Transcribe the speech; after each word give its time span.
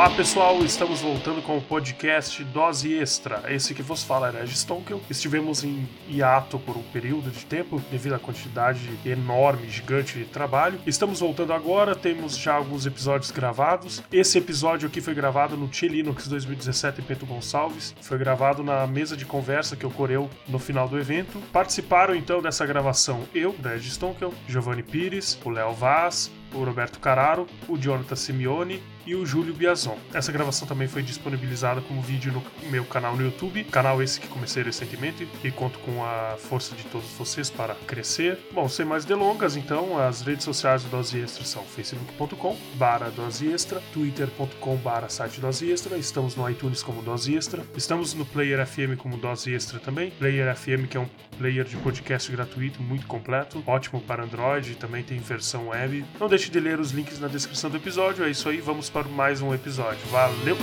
Olá 0.00 0.08
pessoal, 0.08 0.64
estamos 0.64 1.02
voltando 1.02 1.42
com 1.42 1.58
o 1.58 1.60
podcast 1.60 2.42
Dose 2.44 2.94
Extra. 2.94 3.42
Esse 3.52 3.74
que 3.74 3.82
vos 3.82 4.02
fala 4.02 4.28
é 4.28 4.30
Reg 4.30 4.48
Stonkel. 4.48 4.98
Estivemos 5.10 5.62
em 5.62 5.86
hiato 6.08 6.58
por 6.58 6.74
um 6.74 6.82
período 6.82 7.30
de 7.30 7.44
tempo 7.44 7.78
devido 7.90 8.14
à 8.14 8.18
quantidade 8.18 8.80
enorme, 9.04 9.68
gigante 9.68 10.18
de 10.18 10.24
trabalho. 10.24 10.80
Estamos 10.86 11.20
voltando 11.20 11.52
agora, 11.52 11.94
temos 11.94 12.34
já 12.34 12.54
alguns 12.54 12.86
episódios 12.86 13.30
gravados. 13.30 14.02
Esse 14.10 14.38
episódio 14.38 14.88
aqui 14.88 15.02
foi 15.02 15.12
gravado 15.12 15.54
no 15.54 15.68
Tia 15.68 15.90
Linux 15.90 16.26
2017 16.28 17.02
em 17.02 17.04
Pedro 17.04 17.26
Gonçalves. 17.26 17.94
Foi 18.00 18.16
gravado 18.16 18.64
na 18.64 18.86
mesa 18.86 19.14
de 19.14 19.26
conversa 19.26 19.76
que 19.76 19.84
ocorreu 19.84 20.30
no 20.48 20.58
final 20.58 20.88
do 20.88 20.98
evento. 20.98 21.38
Participaram 21.52 22.14
então 22.14 22.40
dessa 22.40 22.64
gravação 22.64 23.24
eu, 23.34 23.54
Reg 23.62 23.86
Stonkel, 23.86 24.32
Giovanni 24.48 24.82
Pires, 24.82 25.38
o 25.44 25.50
Léo 25.50 25.74
Vaz, 25.74 26.30
o 26.54 26.64
Roberto 26.64 26.98
Cararo, 26.98 27.46
o 27.68 27.76
Jonathan 27.76 28.16
Simeone 28.16 28.82
e 29.10 29.14
o 29.16 29.26
Júlio 29.26 29.52
Biazon. 29.52 29.98
Essa 30.14 30.30
gravação 30.30 30.68
também 30.68 30.86
foi 30.86 31.02
disponibilizada 31.02 31.80
como 31.80 32.00
vídeo 32.00 32.32
no 32.32 32.42
meu 32.70 32.84
canal 32.84 33.16
no 33.16 33.24
YouTube, 33.24 33.64
canal 33.64 34.00
esse 34.00 34.20
que 34.20 34.28
comecei 34.28 34.62
recentemente 34.62 35.26
e 35.42 35.50
conto 35.50 35.80
com 35.80 36.04
a 36.04 36.36
força 36.38 36.76
de 36.76 36.84
todos 36.84 37.10
vocês 37.18 37.50
para 37.50 37.74
crescer. 37.74 38.38
Bom, 38.52 38.68
sem 38.68 38.86
mais 38.86 39.04
delongas, 39.04 39.56
então, 39.56 39.98
as 39.98 40.22
redes 40.22 40.44
sociais 40.44 40.84
do 40.84 40.90
Dose 40.90 41.18
Extra 41.18 41.44
são 41.44 41.64
facebook.com 41.64 42.56
barra 42.74 43.10
Dose 43.10 43.52
Extra, 43.52 43.80
twitter.com 43.92 44.76
barra 44.76 45.08
site 45.08 45.40
Dose 45.40 45.68
Extra, 45.68 45.98
estamos 45.98 46.36
no 46.36 46.48
iTunes 46.48 46.80
como 46.80 47.02
Dose 47.02 47.34
Extra, 47.34 47.64
estamos 47.76 48.14
no 48.14 48.24
Player 48.24 48.64
FM 48.64 48.96
como 48.96 49.16
Dose 49.16 49.52
Extra 49.52 49.80
também, 49.80 50.12
Player 50.12 50.54
FM 50.54 50.86
que 50.88 50.96
é 50.96 51.00
um 51.00 51.08
player 51.36 51.64
de 51.64 51.76
podcast 51.78 52.30
gratuito 52.30 52.82
muito 52.82 53.06
completo, 53.06 53.64
ótimo 53.66 54.00
para 54.00 54.22
Android, 54.22 54.76
também 54.76 55.02
tem 55.02 55.18
versão 55.18 55.68
web. 55.68 56.04
Não 56.20 56.28
deixe 56.28 56.50
de 56.50 56.60
ler 56.60 56.78
os 56.78 56.92
links 56.92 57.18
na 57.18 57.28
descrição 57.28 57.70
do 57.70 57.76
episódio, 57.76 58.24
é 58.24 58.30
isso 58.30 58.48
aí, 58.48 58.60
vamos 58.60 58.88
para 58.90 58.99
mais 59.08 59.40
um 59.40 59.54
episódio. 59.54 60.04
Valeu! 60.08 60.56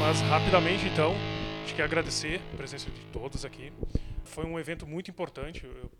Mas 0.00 0.20
rapidamente 0.22 0.86
então, 0.86 1.12
a 1.12 1.60
gente 1.60 1.74
quer 1.74 1.84
agradecer 1.84 2.40
a 2.52 2.56
presença 2.56 2.90
de 2.90 3.00
todos 3.06 3.44
aqui. 3.44 3.72
Foi 4.24 4.44
um 4.44 4.58
evento 4.58 4.86
muito 4.86 5.10
importante, 5.10 5.64
eu, 5.64 5.90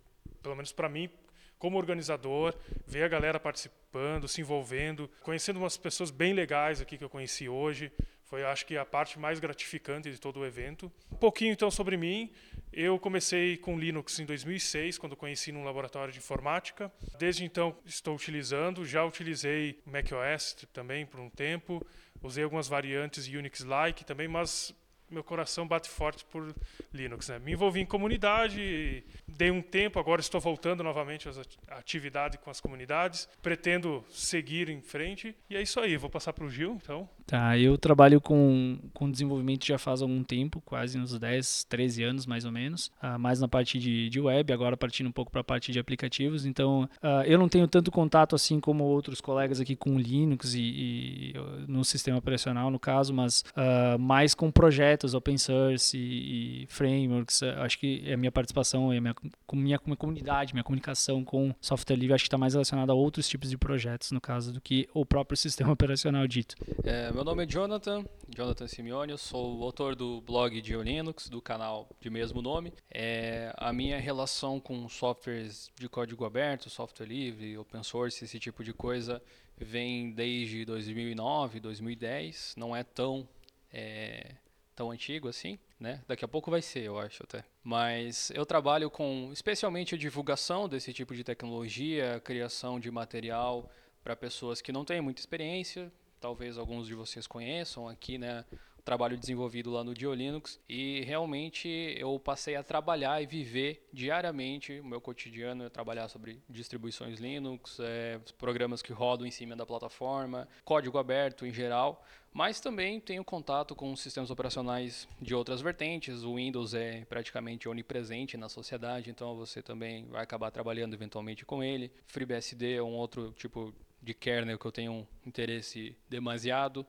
pelo 0.42 0.55
menos 0.55 0.72
para 0.72 0.89
mim, 0.89 1.11
como 1.59 1.78
organizador, 1.78 2.55
ver 2.87 3.05
a 3.05 3.09
galera 3.09 3.39
participando, 3.39 4.27
se 4.27 4.41
envolvendo, 4.41 5.09
conhecendo 5.22 5.59
umas 5.59 5.77
pessoas 5.77 6.11
bem 6.11 6.33
legais 6.33 6.81
aqui 6.81 6.98
que 6.98 7.05
eu 7.05 7.09
conheci 7.09 7.48
hoje. 7.48 7.92
Foi, 8.33 8.42
acho 8.44 8.64
que, 8.64 8.78
a 8.78 8.84
parte 8.86 9.19
mais 9.19 9.38
gratificante 9.38 10.11
de 10.11 10.19
todo 10.19 10.41
o 10.41 10.47
evento. 10.47 10.91
Um 11.12 11.16
pouquinho, 11.16 11.52
então, 11.52 11.70
sobre 11.70 11.98
mim. 11.98 12.33
Eu 12.72 12.98
comecei 12.98 13.58
com 13.58 13.78
Linux 13.78 14.19
em 14.20 14.25
2006, 14.25 14.97
quando 14.97 15.14
conheci 15.14 15.52
num 15.52 15.62
laboratório 15.64 16.11
de 16.11 16.19
informática. 16.19 16.91
Desde 17.19 17.44
então, 17.44 17.77
estou 17.84 18.14
utilizando. 18.14 18.86
Já 18.86 19.05
utilizei 19.05 19.78
macOS 19.84 20.66
também 20.72 21.05
por 21.05 21.20
um 21.20 21.28
tempo. 21.28 21.86
Usei 22.22 22.42
algumas 22.42 22.69
variantes 22.69 23.27
Unix-like 23.27 24.03
também, 24.03 24.28
mas 24.28 24.75
meu 25.13 25.23
coração 25.23 25.67
bate 25.67 25.89
forte 25.89 26.25
por 26.25 26.55
Linux. 26.93 27.29
Né? 27.29 27.39
Me 27.39 27.53
envolvi 27.53 27.81
em 27.81 27.87
comunidade, 27.87 29.05
dei 29.29 29.51
um 29.51 29.63
tempo, 29.63 29.99
agora 29.99 30.21
estou 30.21 30.41
voltando 30.41 30.83
novamente 30.83 31.29
às 31.29 31.39
atividades 31.69 32.39
com 32.43 32.51
as 32.51 32.61
comunidades. 32.61 33.29
Pretendo 33.43 34.05
seguir 34.11 34.69
em 34.69 34.81
frente. 34.81 35.35
E 35.49 35.57
é 35.57 35.63
isso 35.63 35.81
aí, 35.81 35.97
vou 35.97 36.11
passar 36.11 36.33
para 36.33 36.45
o 36.45 36.51
Gil, 36.51 36.79
então. 36.83 37.09
Tá, 37.27 37.59
eu 37.59 37.77
trabalho 37.79 38.21
com, 38.21 38.79
com 38.93 39.11
desenvolvimento 39.11 39.67
já 39.67 39.79
faz 39.79 40.03
algum 40.03 40.23
tempo, 40.23 40.61
quase 40.65 40.99
uns 40.99 41.19
10, 41.19 41.65
13 41.65 42.03
anos 42.05 42.27
mais 42.27 42.45
ou 42.45 42.53
menos. 42.53 42.91
Uh, 43.03 43.19
mais 43.19 43.41
na 43.41 43.49
parte 43.49 43.79
de, 43.79 44.09
de 44.09 44.21
web, 44.21 44.53
agora 44.53 44.77
partindo 44.77 45.09
um 45.09 45.13
pouco 45.13 45.31
para 45.31 45.41
a 45.41 45.45
parte 45.45 45.72
de 45.72 45.78
aplicativos. 45.78 46.47
Então, 46.47 46.89
uh, 47.03 47.22
eu 47.27 47.39
não 47.39 47.49
tenho 47.49 47.67
tanto 47.67 47.91
contato 47.91 48.34
assim 48.34 48.61
como 48.61 48.84
outros 48.84 49.21
colegas 49.21 49.61
aqui 49.61 49.77
com 49.77 49.99
Linux 49.99 50.55
e, 50.55 50.61
e 50.61 51.34
no 51.67 51.84
sistema 51.84 52.19
operacional, 52.19 52.71
no 52.71 52.78
caso, 52.78 53.12
mas 53.12 53.45
uh, 53.56 53.99
mais 53.99 54.34
com 54.34 54.51
projetos 54.51 55.02
open 55.15 55.39
source 55.39 55.97
e, 55.97 56.63
e 56.63 56.67
frameworks. 56.67 57.43
acho 57.43 57.79
que 57.79 58.13
a 58.13 58.17
minha 58.17 58.33
participação 58.33 58.93
e 58.93 58.99
a 58.99 59.01
minha, 59.01 59.15
minha, 59.53 59.81
minha 59.85 59.97
comunidade, 59.97 60.55
minha 60.55 60.65
comunicação 60.65 61.25
com 61.25 61.55
software 61.61 61.97
livre, 61.97 62.15
acho 62.15 62.25
que 62.25 62.29
está 62.29 62.39
mais 62.39 62.55
relacionada 62.55 62.93
a 62.93 62.95
outros 62.95 63.29
tipos 63.29 63.51
de 63.51 63.59
projetos, 63.59 64.11
no 64.13 64.21
caso, 64.21 64.53
do 64.53 64.61
que 64.61 64.89
o 64.95 65.05
próprio 65.05 65.37
sistema 65.39 65.73
operacional 65.73 66.27
dito. 66.27 66.55
É, 66.85 67.13
meu 67.13 67.25
nome 67.25 67.45
é 67.45 67.47
Jonathan, 67.47 68.05
Jonathan 68.29 68.67
Simeone, 68.67 69.13
eu 69.13 69.19
sou 69.19 69.59
o 69.59 69.63
autor 69.63 69.95
do 69.95 70.21
blog 70.21 70.61
de 70.61 70.75
Linux, 70.77 71.29
do 71.29 71.41
canal 71.41 71.89
de 72.01 72.09
mesmo 72.09 72.41
nome. 72.41 72.73
É, 72.91 73.53
a 73.57 73.73
minha 73.73 73.99
relação 73.99 74.59
com 74.59 74.89
softwares 74.89 75.71
de 75.79 75.89
código 75.89 76.25
aberto, 76.25 76.71
software 76.71 77.07
livre, 77.07 77.59
open 77.59 77.83
source, 77.83 78.25
esse 78.25 78.39
tipo 78.39 78.65
de 78.65 78.73
coisa, 78.73 79.23
vem 79.57 80.13
desde 80.13 80.65
2009, 80.65 81.61
2010. 81.61 82.55
Não 82.57 82.75
é 82.75 82.83
tão, 82.83 83.29
é, 83.73 84.34
tão 84.82 84.91
antigo 84.91 85.28
assim, 85.28 85.59
né? 85.78 86.03
Daqui 86.09 86.25
a 86.25 86.28
pouco 86.28 86.50
vai 86.50 86.60
ser, 86.60 86.82
eu 86.82 86.98
acho 86.98 87.22
até. 87.22 87.44
Mas 87.62 88.32
eu 88.34 88.44
trabalho 88.44 88.91
com 88.91 89.31
especialmente 89.32 89.94
a 89.94 89.98
divulgação 89.98 90.69
desse 90.69 90.93
tipo 90.93 91.15
de 91.15 91.22
tecnologia, 91.22 92.20
criação 92.25 92.81
de 92.81 92.91
material 92.91 93.71
para 94.03 94.16
pessoas 94.16 94.60
que 94.60 94.72
não 94.72 94.84
têm 94.84 95.00
muita 95.00 95.21
experiência, 95.21 95.92
talvez 96.21 96.59
alguns 96.59 96.88
de 96.88 96.94
vocês 96.94 97.28
conheçam 97.28 97.88
aqui, 97.88 98.19
né? 98.19 98.44
Trabalho 98.84 99.16
desenvolvido 99.16 99.70
lá 99.70 99.84
no 99.84 99.94
Diolinux 99.94 100.60
e 100.69 101.03
realmente 101.03 101.69
eu 101.97 102.19
passei 102.19 102.56
a 102.56 102.62
trabalhar 102.65 103.22
e 103.22 103.26
viver 103.26 103.88
diariamente 103.93 104.81
o 104.81 104.84
meu 104.84 105.00
cotidiano 105.00 105.65
é 105.65 105.69
trabalhar 105.69 106.09
sobre 106.09 106.43
distribuições 106.48 107.21
Linux, 107.21 107.78
é, 107.81 108.21
programas 108.37 108.82
que 108.82 108.92
rodam 108.92 109.25
em 109.25 109.31
cima 109.31 109.54
da 109.54 109.65
plataforma, 109.65 110.48
código 110.65 110.98
aberto 110.98 111.47
em 111.47 111.53
geral, 111.53 112.04
mas 112.32 112.60
também 112.60 112.98
tenho 112.98 113.22
contato 113.25 113.75
com 113.75 113.94
sistemas 113.94 114.31
operacionais 114.31 115.06
de 115.21 115.34
outras 115.34 115.60
vertentes. 115.60 116.25
O 116.25 116.37
Windows 116.37 116.75
é 116.75 117.04
praticamente 117.04 117.69
onipresente 117.69 118.37
na 118.37 118.48
sociedade, 118.48 119.10
então 119.10 119.37
você 119.37 119.62
também 119.62 120.06
vai 120.06 120.22
acabar 120.22 120.50
trabalhando 120.50 120.94
eventualmente 120.94 121.44
com 121.44 121.62
ele. 121.62 121.92
FreeBSD 122.06 122.75
é 122.76 122.82
um 122.82 122.94
outro 122.94 123.32
tipo 123.32 123.72
de 124.00 124.15
kernel 124.15 124.59
que 124.59 124.66
eu 124.66 124.72
tenho 124.72 124.92
um 124.92 125.06
interesse 125.25 125.97
demasiado. 126.09 126.87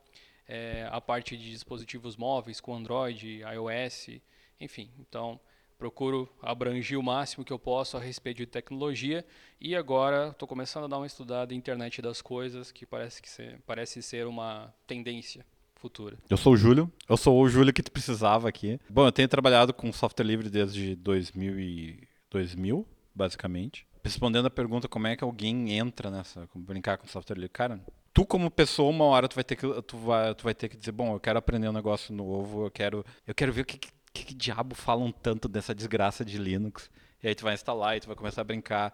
É, 0.48 0.88
a 0.92 1.00
parte 1.00 1.38
de 1.38 1.52
dispositivos 1.52 2.18
móveis 2.18 2.60
com 2.60 2.76
Android, 2.76 3.42
iOS, 3.42 4.20
enfim. 4.60 4.90
Então, 5.00 5.40
procuro 5.78 6.30
abranger 6.42 6.98
o 6.98 7.04
máximo 7.04 7.46
que 7.46 7.52
eu 7.52 7.60
posso 7.60 7.98
a 7.98 8.00
respeito 8.00 8.38
de 8.38 8.46
tecnologia 8.46 9.26
e 9.60 9.76
agora 9.76 10.30
estou 10.30 10.48
começando 10.48 10.86
a 10.86 10.88
dar 10.88 10.98
uma 10.98 11.08
estudada 11.08 11.54
em 11.54 11.58
internet 11.58 12.02
das 12.02 12.22
coisas 12.22 12.72
que 12.72 12.86
parece, 12.86 13.22
que 13.22 13.30
ser, 13.30 13.60
parece 13.66 14.02
ser 14.02 14.28
uma 14.28 14.74
tendência 14.88 15.46
futura. 15.76 16.18
Eu 16.30 16.38
sou 16.38 16.54
o 16.54 16.58
Júlio, 16.58 16.92
eu 17.08 17.18
sou 17.18 17.42
o 17.42 17.50
Júlio 17.50 17.74
que 17.74 17.84
tu 17.84 17.92
precisava 17.92 18.48
aqui. 18.48 18.80
Bom, 18.90 19.06
eu 19.06 19.12
tenho 19.12 19.28
trabalhado 19.28 19.74
com 19.74 19.92
software 19.92 20.26
livre 20.26 20.50
desde 20.50 20.96
2000, 20.96 21.60
e 21.60 22.08
2000 22.30 22.88
basicamente 23.14 23.86
respondendo 24.04 24.48
a 24.48 24.50
pergunta 24.50 24.88
como 24.88 25.08
é 25.08 25.16
que 25.16 25.24
alguém 25.24 25.72
entra 25.72 26.12
nessa, 26.12 26.48
brincar 26.54 26.98
com 26.98 27.08
software 27.08 27.38
livre, 27.38 27.50
cara, 27.50 27.80
tu 28.14 28.26
como 28.26 28.52
pessoa 28.52 28.90
uma 28.90 29.06
hora 29.06 29.28
tu 29.28 29.36
vai 29.36 29.44
ter 29.44 29.56
que 29.56 29.82
tu 29.84 29.98
vai, 29.98 30.36
tu 30.36 30.44
vai 30.44 30.54
ter 30.54 30.70
que 30.70 30.78
dizer, 30.78 30.92
bom, 30.92 31.16
eu 31.16 31.20
quero 31.20 31.40
aprender 31.40 31.68
um 31.68 31.74
negócio 31.74 32.14
novo, 32.14 32.66
eu 32.66 32.72
quero 32.72 33.06
eu 33.26 33.34
quero 33.34 33.52
ver 33.52 33.62
o 33.62 33.66
que, 33.66 33.78
que, 33.78 34.26
que 34.26 34.34
diabo 34.34 34.76
falam 34.76 35.12
tanto 35.12 35.48
dessa 35.48 35.74
desgraça 35.74 36.24
de 36.24 36.38
Linux. 36.38 36.90
E 37.22 37.28
aí 37.28 37.36
tu 37.36 37.44
vai 37.44 37.54
instalar 37.54 37.98
e 37.98 38.02
tu 38.02 38.08
vai 38.08 38.16
começar 38.16 38.42
a 38.42 38.44
brincar. 38.44 38.94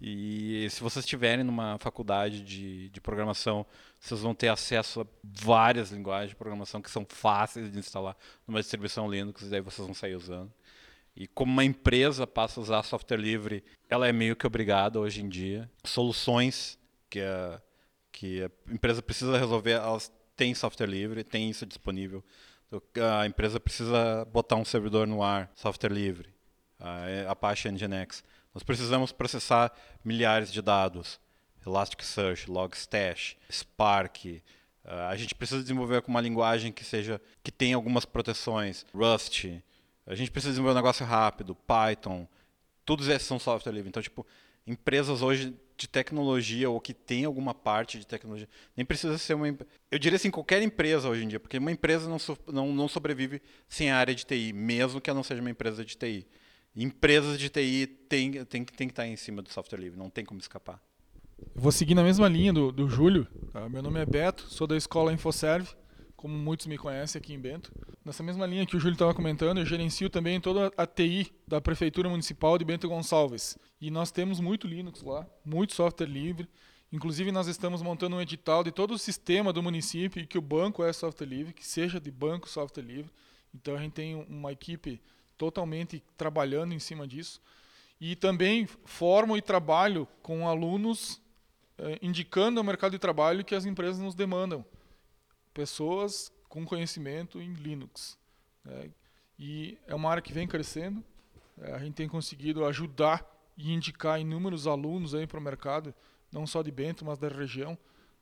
E 0.00 0.68
se 0.70 0.80
vocês 0.80 1.04
estiverem 1.04 1.44
numa 1.44 1.76
faculdade 1.78 2.42
de, 2.44 2.88
de 2.90 3.00
programação, 3.00 3.66
vocês 3.98 4.20
vão 4.20 4.34
ter 4.34 4.48
acesso 4.48 5.00
a 5.00 5.06
várias 5.24 5.90
linguagens 5.90 6.30
de 6.30 6.36
programação 6.36 6.80
que 6.80 6.90
são 6.90 7.04
fáceis 7.08 7.72
de 7.72 7.78
instalar 7.78 8.16
numa 8.46 8.60
distribuição 8.60 9.10
Linux, 9.10 9.42
e 9.42 9.46
daí 9.46 9.60
vocês 9.60 9.84
vão 9.84 9.94
sair 9.94 10.14
usando. 10.14 10.52
E 11.16 11.26
como 11.26 11.50
uma 11.50 11.64
empresa 11.64 12.28
passa 12.28 12.60
a 12.60 12.62
usar 12.62 12.82
software 12.84 13.16
livre, 13.16 13.64
ela 13.88 14.06
é 14.06 14.12
meio 14.12 14.36
que 14.36 14.46
obrigada 14.46 15.00
hoje 15.00 15.20
em 15.20 15.28
dia. 15.28 15.68
Soluções 15.82 16.78
que 17.10 17.20
a, 17.20 17.60
que 18.18 18.42
a 18.42 18.50
empresa 18.74 19.00
precisa 19.00 19.38
resolver, 19.38 19.70
elas 19.70 20.10
têm 20.36 20.52
software 20.52 20.88
livre, 20.88 21.22
têm 21.22 21.50
isso 21.50 21.64
disponível. 21.64 22.24
A 23.20 23.24
empresa 23.24 23.60
precisa 23.60 24.24
botar 24.32 24.56
um 24.56 24.64
servidor 24.64 25.06
no 25.06 25.22
ar, 25.22 25.48
software 25.54 25.92
livre, 25.92 26.28
a 26.80 27.30
Apache 27.30 27.70
Nginx. 27.70 28.24
Nós 28.52 28.64
precisamos 28.64 29.12
processar 29.12 29.72
milhares 30.04 30.52
de 30.52 30.60
dados, 30.60 31.20
Elasticsearch, 31.64 32.50
Logstash, 32.50 33.36
Spark. 33.52 34.42
A 34.84 35.14
gente 35.14 35.36
precisa 35.36 35.62
desenvolver 35.62 36.02
com 36.02 36.10
uma 36.10 36.20
linguagem 36.20 36.72
que 36.72 36.84
seja 36.84 37.20
que 37.40 37.52
tenha 37.52 37.76
algumas 37.76 38.04
proteções, 38.04 38.84
Rust, 38.92 39.44
a 40.04 40.16
gente 40.16 40.32
precisa 40.32 40.50
desenvolver 40.50 40.72
um 40.72 40.82
negócio 40.82 41.06
rápido, 41.06 41.54
Python, 41.54 42.26
todos 42.84 43.06
esses 43.06 43.28
são 43.28 43.38
software 43.38 43.72
livre. 43.72 43.90
Então, 43.90 44.02
tipo, 44.02 44.26
empresas 44.66 45.22
hoje 45.22 45.54
de 45.78 45.88
tecnologia 45.88 46.68
ou 46.68 46.80
que 46.80 46.92
tem 46.92 47.24
alguma 47.24 47.54
parte 47.54 47.98
de 47.98 48.06
tecnologia. 48.06 48.48
Nem 48.76 48.84
precisa 48.84 49.16
ser 49.16 49.34
uma. 49.34 49.46
Eu 49.90 49.98
diria 49.98 50.16
assim, 50.16 50.30
qualquer 50.30 50.60
empresa 50.60 51.08
hoje 51.08 51.24
em 51.24 51.28
dia, 51.28 51.38
porque 51.38 51.56
uma 51.56 51.70
empresa 51.70 52.08
não, 52.08 52.18
so, 52.18 52.36
não, 52.52 52.74
não 52.74 52.88
sobrevive 52.88 53.40
sem 53.68 53.90
a 53.90 53.96
área 53.96 54.14
de 54.14 54.26
TI, 54.26 54.52
mesmo 54.52 55.00
que 55.00 55.08
ela 55.08 55.16
não 55.16 55.22
seja 55.22 55.40
uma 55.40 55.50
empresa 55.50 55.84
de 55.84 55.96
TI. 55.96 56.26
Empresas 56.76 57.38
de 57.38 57.48
TI 57.48 57.86
tem, 58.08 58.44
tem, 58.44 58.64
tem 58.64 58.88
que 58.88 58.92
estar 58.92 59.06
em 59.06 59.16
cima 59.16 59.40
do 59.40 59.50
software 59.50 59.78
livre, 59.78 59.98
não 59.98 60.10
tem 60.10 60.24
como 60.24 60.40
escapar. 60.40 60.82
Eu 61.38 61.62
vou 61.62 61.70
seguir 61.70 61.94
na 61.94 62.02
mesma 62.02 62.28
linha 62.28 62.52
do, 62.52 62.72
do 62.72 62.88
Júlio. 62.88 63.26
Tá? 63.52 63.68
Meu 63.68 63.82
nome 63.82 64.00
é 64.00 64.06
Beto, 64.06 64.42
sou 64.48 64.66
da 64.66 64.76
escola 64.76 65.12
Infoserve, 65.12 65.68
como 66.18 66.36
muitos 66.36 66.66
me 66.66 66.76
conhecem 66.76 67.16
aqui 67.16 67.32
em 67.32 67.38
Bento. 67.38 67.72
Nessa 68.04 68.24
mesma 68.24 68.44
linha 68.44 68.66
que 68.66 68.76
o 68.76 68.80
Júlio 68.80 68.94
estava 68.94 69.14
comentando, 69.14 69.58
eu 69.58 69.64
gerencio 69.64 70.10
também 70.10 70.40
toda 70.40 70.72
a 70.76 70.84
TI 70.84 71.32
da 71.46 71.60
Prefeitura 71.60 72.08
Municipal 72.08 72.58
de 72.58 72.64
Bento 72.64 72.88
Gonçalves. 72.88 73.56
E 73.80 73.88
nós 73.88 74.10
temos 74.10 74.40
muito 74.40 74.66
Linux 74.66 75.00
lá, 75.00 75.24
muito 75.44 75.74
software 75.74 76.08
livre. 76.08 76.48
Inclusive, 76.92 77.30
nós 77.30 77.46
estamos 77.46 77.82
montando 77.82 78.16
um 78.16 78.20
edital 78.20 78.64
de 78.64 78.72
todo 78.72 78.94
o 78.94 78.98
sistema 78.98 79.52
do 79.52 79.62
município 79.62 80.20
e 80.20 80.26
que 80.26 80.36
o 80.36 80.42
banco 80.42 80.82
é 80.82 80.92
software 80.92 81.28
livre, 81.28 81.52
que 81.52 81.64
seja 81.64 82.00
de 82.00 82.10
banco 82.10 82.48
software 82.48 82.82
livre. 82.82 83.12
Então, 83.54 83.76
a 83.76 83.78
gente 83.78 83.92
tem 83.92 84.16
uma 84.28 84.50
equipe 84.50 85.00
totalmente 85.36 86.02
trabalhando 86.16 86.74
em 86.74 86.80
cima 86.80 87.06
disso. 87.06 87.40
E 88.00 88.16
também 88.16 88.66
formo 88.84 89.36
e 89.36 89.40
trabalho 89.40 90.08
com 90.20 90.48
alunos 90.48 91.22
eh, 91.78 91.96
indicando 92.02 92.58
ao 92.58 92.64
mercado 92.64 92.90
de 92.90 92.98
trabalho 92.98 93.44
que 93.44 93.54
as 93.54 93.64
empresas 93.64 94.00
nos 94.00 94.16
demandam. 94.16 94.64
Pessoas 95.58 96.30
com 96.48 96.64
conhecimento 96.64 97.42
em 97.42 97.52
Linux. 97.52 98.16
Né? 98.64 98.92
E 99.36 99.76
é 99.88 99.94
uma 99.96 100.08
área 100.08 100.22
que 100.22 100.32
vem 100.32 100.46
crescendo. 100.46 101.02
É, 101.60 101.72
a 101.72 101.80
gente 101.80 101.94
tem 101.94 102.08
conseguido 102.08 102.64
ajudar 102.64 103.26
e 103.56 103.72
indicar 103.72 104.20
inúmeros 104.20 104.68
alunos 104.68 105.16
aí 105.16 105.26
para 105.26 105.40
o 105.40 105.42
mercado, 105.42 105.92
não 106.30 106.46
só 106.46 106.62
de 106.62 106.70
Bento, 106.70 107.04
mas 107.04 107.18
da 107.18 107.26
região. 107.26 107.76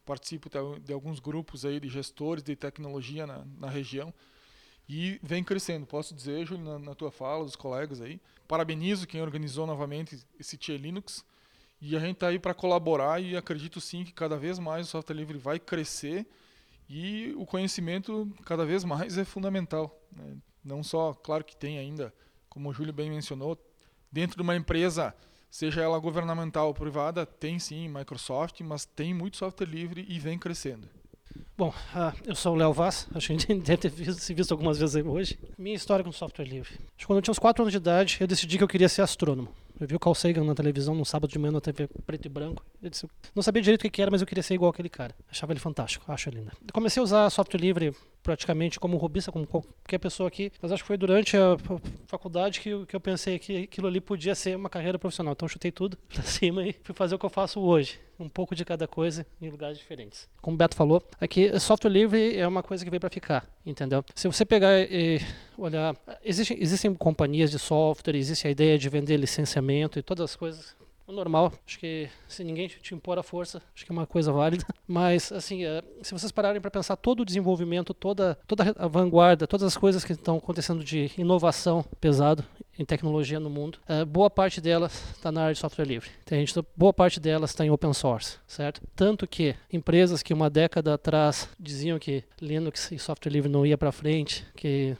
Participo 0.07 0.49
de 0.83 0.95
alguns 0.95 1.21
grupos 1.21 1.67
aí 1.67 1.79
de 1.79 1.91
gestores 1.91 2.43
de 2.43 2.57
tecnologia 2.57 3.27
na, 3.27 3.45
na 3.59 3.69
região 3.69 4.15
e 4.89 5.21
vem 5.23 5.45
crescendo. 5.45 5.85
Posso 5.85 6.15
dizer, 6.15 6.47
Júlio, 6.47 6.65
na, 6.65 6.79
na, 6.79 6.95
tua 6.95 7.11
fala, 7.11 7.45
dos 7.45 7.55
colegas 7.55 8.01
aí, 8.01 8.19
parabenizo 8.49 9.07
quem 9.07 9.21
organizou 9.21 9.67
novamente 9.67 10.25
esse 10.41 10.57
Tia 10.57 10.79
Linux 10.79 11.23
e 11.83 11.95
a 11.95 12.01
gente 12.01 12.15
está 12.15 12.29
aí 12.29 12.39
para 12.39 12.55
colaborar 12.55 13.21
e 13.21 13.37
acredito 13.37 13.79
sim 13.79 14.05
que 14.05 14.13
cada 14.15 14.39
vez 14.39 14.59
mais 14.59 14.87
o 14.87 14.91
software 14.91 15.17
livre 15.17 15.37
vai 15.37 15.59
crescer 15.59 16.27
e 16.89 17.35
o 17.37 17.45
conhecimento 17.45 18.31
cada 18.45 18.65
vez 18.65 18.85
mais 18.85 19.19
é 19.19 19.25
fundamental. 19.25 20.01
Né? 20.13 20.37
Não 20.65 20.83
só, 20.83 21.13
claro 21.15 21.45
que 21.45 21.57
tem 21.57 21.79
ainda, 21.79 22.13
como 22.49 22.69
o 22.69 22.73
Júlio 22.73 22.93
bem 22.93 23.11
mencionou, 23.11 23.59
dentro 24.11 24.37
de 24.37 24.43
uma 24.43 24.57
empresa, 24.57 25.15
seja 25.51 25.83
ela 25.83 25.99
governamental 25.99 26.69
ou 26.69 26.75
privada, 26.75 27.27
tem 27.27 27.59
sim 27.59 27.89
Microsoft, 27.89 28.61
mas 28.61 28.85
tem 28.85 29.13
muito 29.13 29.37
software 29.37 29.67
livre 29.67 30.05
e 30.09 30.19
vem 30.19 30.39
crescendo. 30.39 30.89
Bom, 31.57 31.69
uh, 31.69 32.17
eu 32.25 32.35
sou 32.35 32.55
o 32.55 32.57
Léo 32.57 32.73
Vaz, 32.73 33.09
a 33.15 33.19
gente 33.19 33.53
deve 33.55 33.77
ter 33.77 33.91
visto, 33.91 34.21
se 34.21 34.35
visto 34.35 34.53
algumas 34.53 34.79
vezes 34.79 35.05
hoje. 35.05 35.39
Minha 35.59 35.77
história 35.77 36.05
com 36.05 36.13
software 36.13 36.45
livre. 36.45 36.79
Quando 37.07 37.19
eu 37.19 37.23
tinha 37.23 37.33
uns 37.33 37.39
4 37.39 37.63
anos 37.63 37.73
de 37.73 37.79
idade, 37.79 38.19
eu 38.21 38.27
decidi 38.27 38.59
que 38.59 38.65
eu 38.65 38.69
queria 38.69 38.89
ser 38.89 39.03
astrônomo. 39.03 39.49
Eu 39.79 39.87
vi 39.87 39.95
o 39.95 39.99
Carl 39.99 40.15
Sagan 40.15 40.45
na 40.45 40.55
televisão 40.55 40.95
num 40.95 41.05
sábado 41.05 41.31
de 41.31 41.39
manhã 41.39 41.53
na 41.53 41.61
TV 41.61 41.89
preto 42.07 42.25
e 42.25 42.29
branco. 42.29 42.65
Eu 42.83 42.89
disse, 42.89 43.07
não 43.35 43.43
sabia 43.43 43.61
direito 43.61 43.87
o 43.87 43.91
que 43.91 44.01
era, 44.01 44.11
mas 44.11 44.23
eu 44.23 44.27
queria 44.27 44.43
ser 44.43 44.55
igual 44.55 44.71
aquele 44.71 44.89
cara. 44.89 45.15
Achava 45.31 45.53
ele 45.53 45.61
fantástico, 45.61 46.11
acho 46.11 46.31
ele. 46.31 46.47
Comecei 46.73 47.01
a 47.01 47.05
usar 47.05 47.31
software 47.31 47.61
livre 47.61 47.95
praticamente 48.27 48.81
como 48.81 48.97
robista, 48.97 49.31
como 49.31 49.47
qualquer 49.47 49.99
pessoa 50.01 50.27
aqui, 50.27 50.51
mas 50.61 50.73
acho 50.73 50.83
que 50.83 50.87
foi 50.89 50.97
durante 50.97 51.37
a 51.37 51.57
faculdade 52.09 52.61
que, 52.61 52.71
eu, 52.71 52.85
que 52.85 52.97
eu 52.97 52.99
pensei 52.99 53.39
que 53.39 53.63
aquilo 53.63 53.87
ali 53.87 54.01
podia 54.01 54.35
ser 54.35 54.57
uma 54.57 54.69
carreira 54.69 54.99
profissional. 54.99 55.33
Então 55.33 55.47
chutei 55.47 55.71
tudo 55.71 55.97
pra 56.13 56.25
cima 56.25 56.67
e 56.67 56.75
fui 56.83 56.93
fazer 56.93 57.15
o 57.15 57.21
que 57.21 57.25
eu 57.25 57.31
faço 57.31 57.61
hoje. 57.61 58.01
Um 58.19 58.29
pouco 58.29 58.53
de 58.57 58.65
cada 58.65 58.89
coisa 58.89 59.25
em 59.41 59.49
lugares 59.49 59.79
diferentes. 59.79 60.29
Como 60.43 60.57
o 60.57 60.59
Beto 60.59 60.75
falou, 60.75 61.01
aqui 61.21 61.57
software 61.61 61.91
livre 61.91 62.37
é 62.37 62.49
uma 62.49 62.65
coisa 62.65 62.85
que 62.85 62.91
veio 62.91 63.01
para 63.01 63.11
ficar, 63.11 63.47
entendeu? 63.65 64.05
Se 64.17 64.27
você 64.27 64.45
pegar 64.45 64.73
e 64.81 65.21
olhar, 65.57 65.95
existem, 66.25 66.61
existem 66.61 66.93
companhias 66.95 67.49
de 67.53 67.61
software, 67.61 68.17
existe 68.17 68.49
a 68.49 68.51
ideia 68.51 68.77
de 68.77 68.89
vender 68.89 69.19
licenciamento 69.19 70.01
e 70.01 70.03
todas 70.03 70.31
as 70.31 70.35
coisas 70.35 70.75
normal. 71.13 71.53
Acho 71.67 71.79
que 71.79 72.09
se 72.29 72.43
ninguém 72.45 72.69
te 72.69 72.95
impor 72.95 73.19
a 73.19 73.23
força, 73.23 73.63
acho 73.75 73.85
que 73.85 73.93
é 73.93 73.95
uma 73.95 74.07
coisa 74.07 74.33
válida. 74.33 74.65
Mas, 74.87 75.33
assim, 75.33 75.65
é, 75.65 75.83
se 76.03 76.13
vocês 76.13 76.31
pararem 76.31 76.61
para 76.61 76.71
pensar 76.71 76.97
todo 76.97 77.21
o 77.21 77.25
desenvolvimento, 77.25 77.93
toda, 77.93 78.39
toda 78.47 78.75
a 78.79 78.87
vanguarda, 78.87 79.47
todas 79.47 79.67
as 79.67 79.77
coisas 79.77 80.05
que 80.05 80.13
estão 80.13 80.37
acontecendo 80.37 80.85
de 80.85 81.11
inovação 81.19 81.85
pesado 82.01 82.45
em 82.79 82.85
tecnologia 82.85 83.41
no 83.41 83.51
mundo, 83.51 83.79
é, 83.89 84.05
boa 84.05 84.29
parte 84.31 84.61
delas 84.61 85.13
está 85.13 85.33
na 85.33 85.43
área 85.43 85.55
de 85.55 85.61
software 85.61 85.87
livre. 85.87 86.11
Tem 86.25 86.45
gente, 86.45 86.55
boa 86.77 86.93
parte 86.93 87.19
delas 87.19 87.51
está 87.51 87.65
em 87.65 87.71
open 87.71 87.93
source, 87.93 88.39
certo? 88.47 88.83
Tanto 88.95 89.27
que 89.27 89.55
empresas 89.73 90.23
que 90.23 90.35
uma 90.35 90.51
década 90.51 90.95
atrás 90.95 91.49
diziam 91.59 91.99
que 91.99 92.23
Linux 92.41 92.93
e 92.93 92.99
software 92.99 93.33
livre 93.33 93.51
não 93.51 93.65
ia 93.65 93.79
para 93.79 93.91
frente, 93.91 94.47
que 94.55 94.97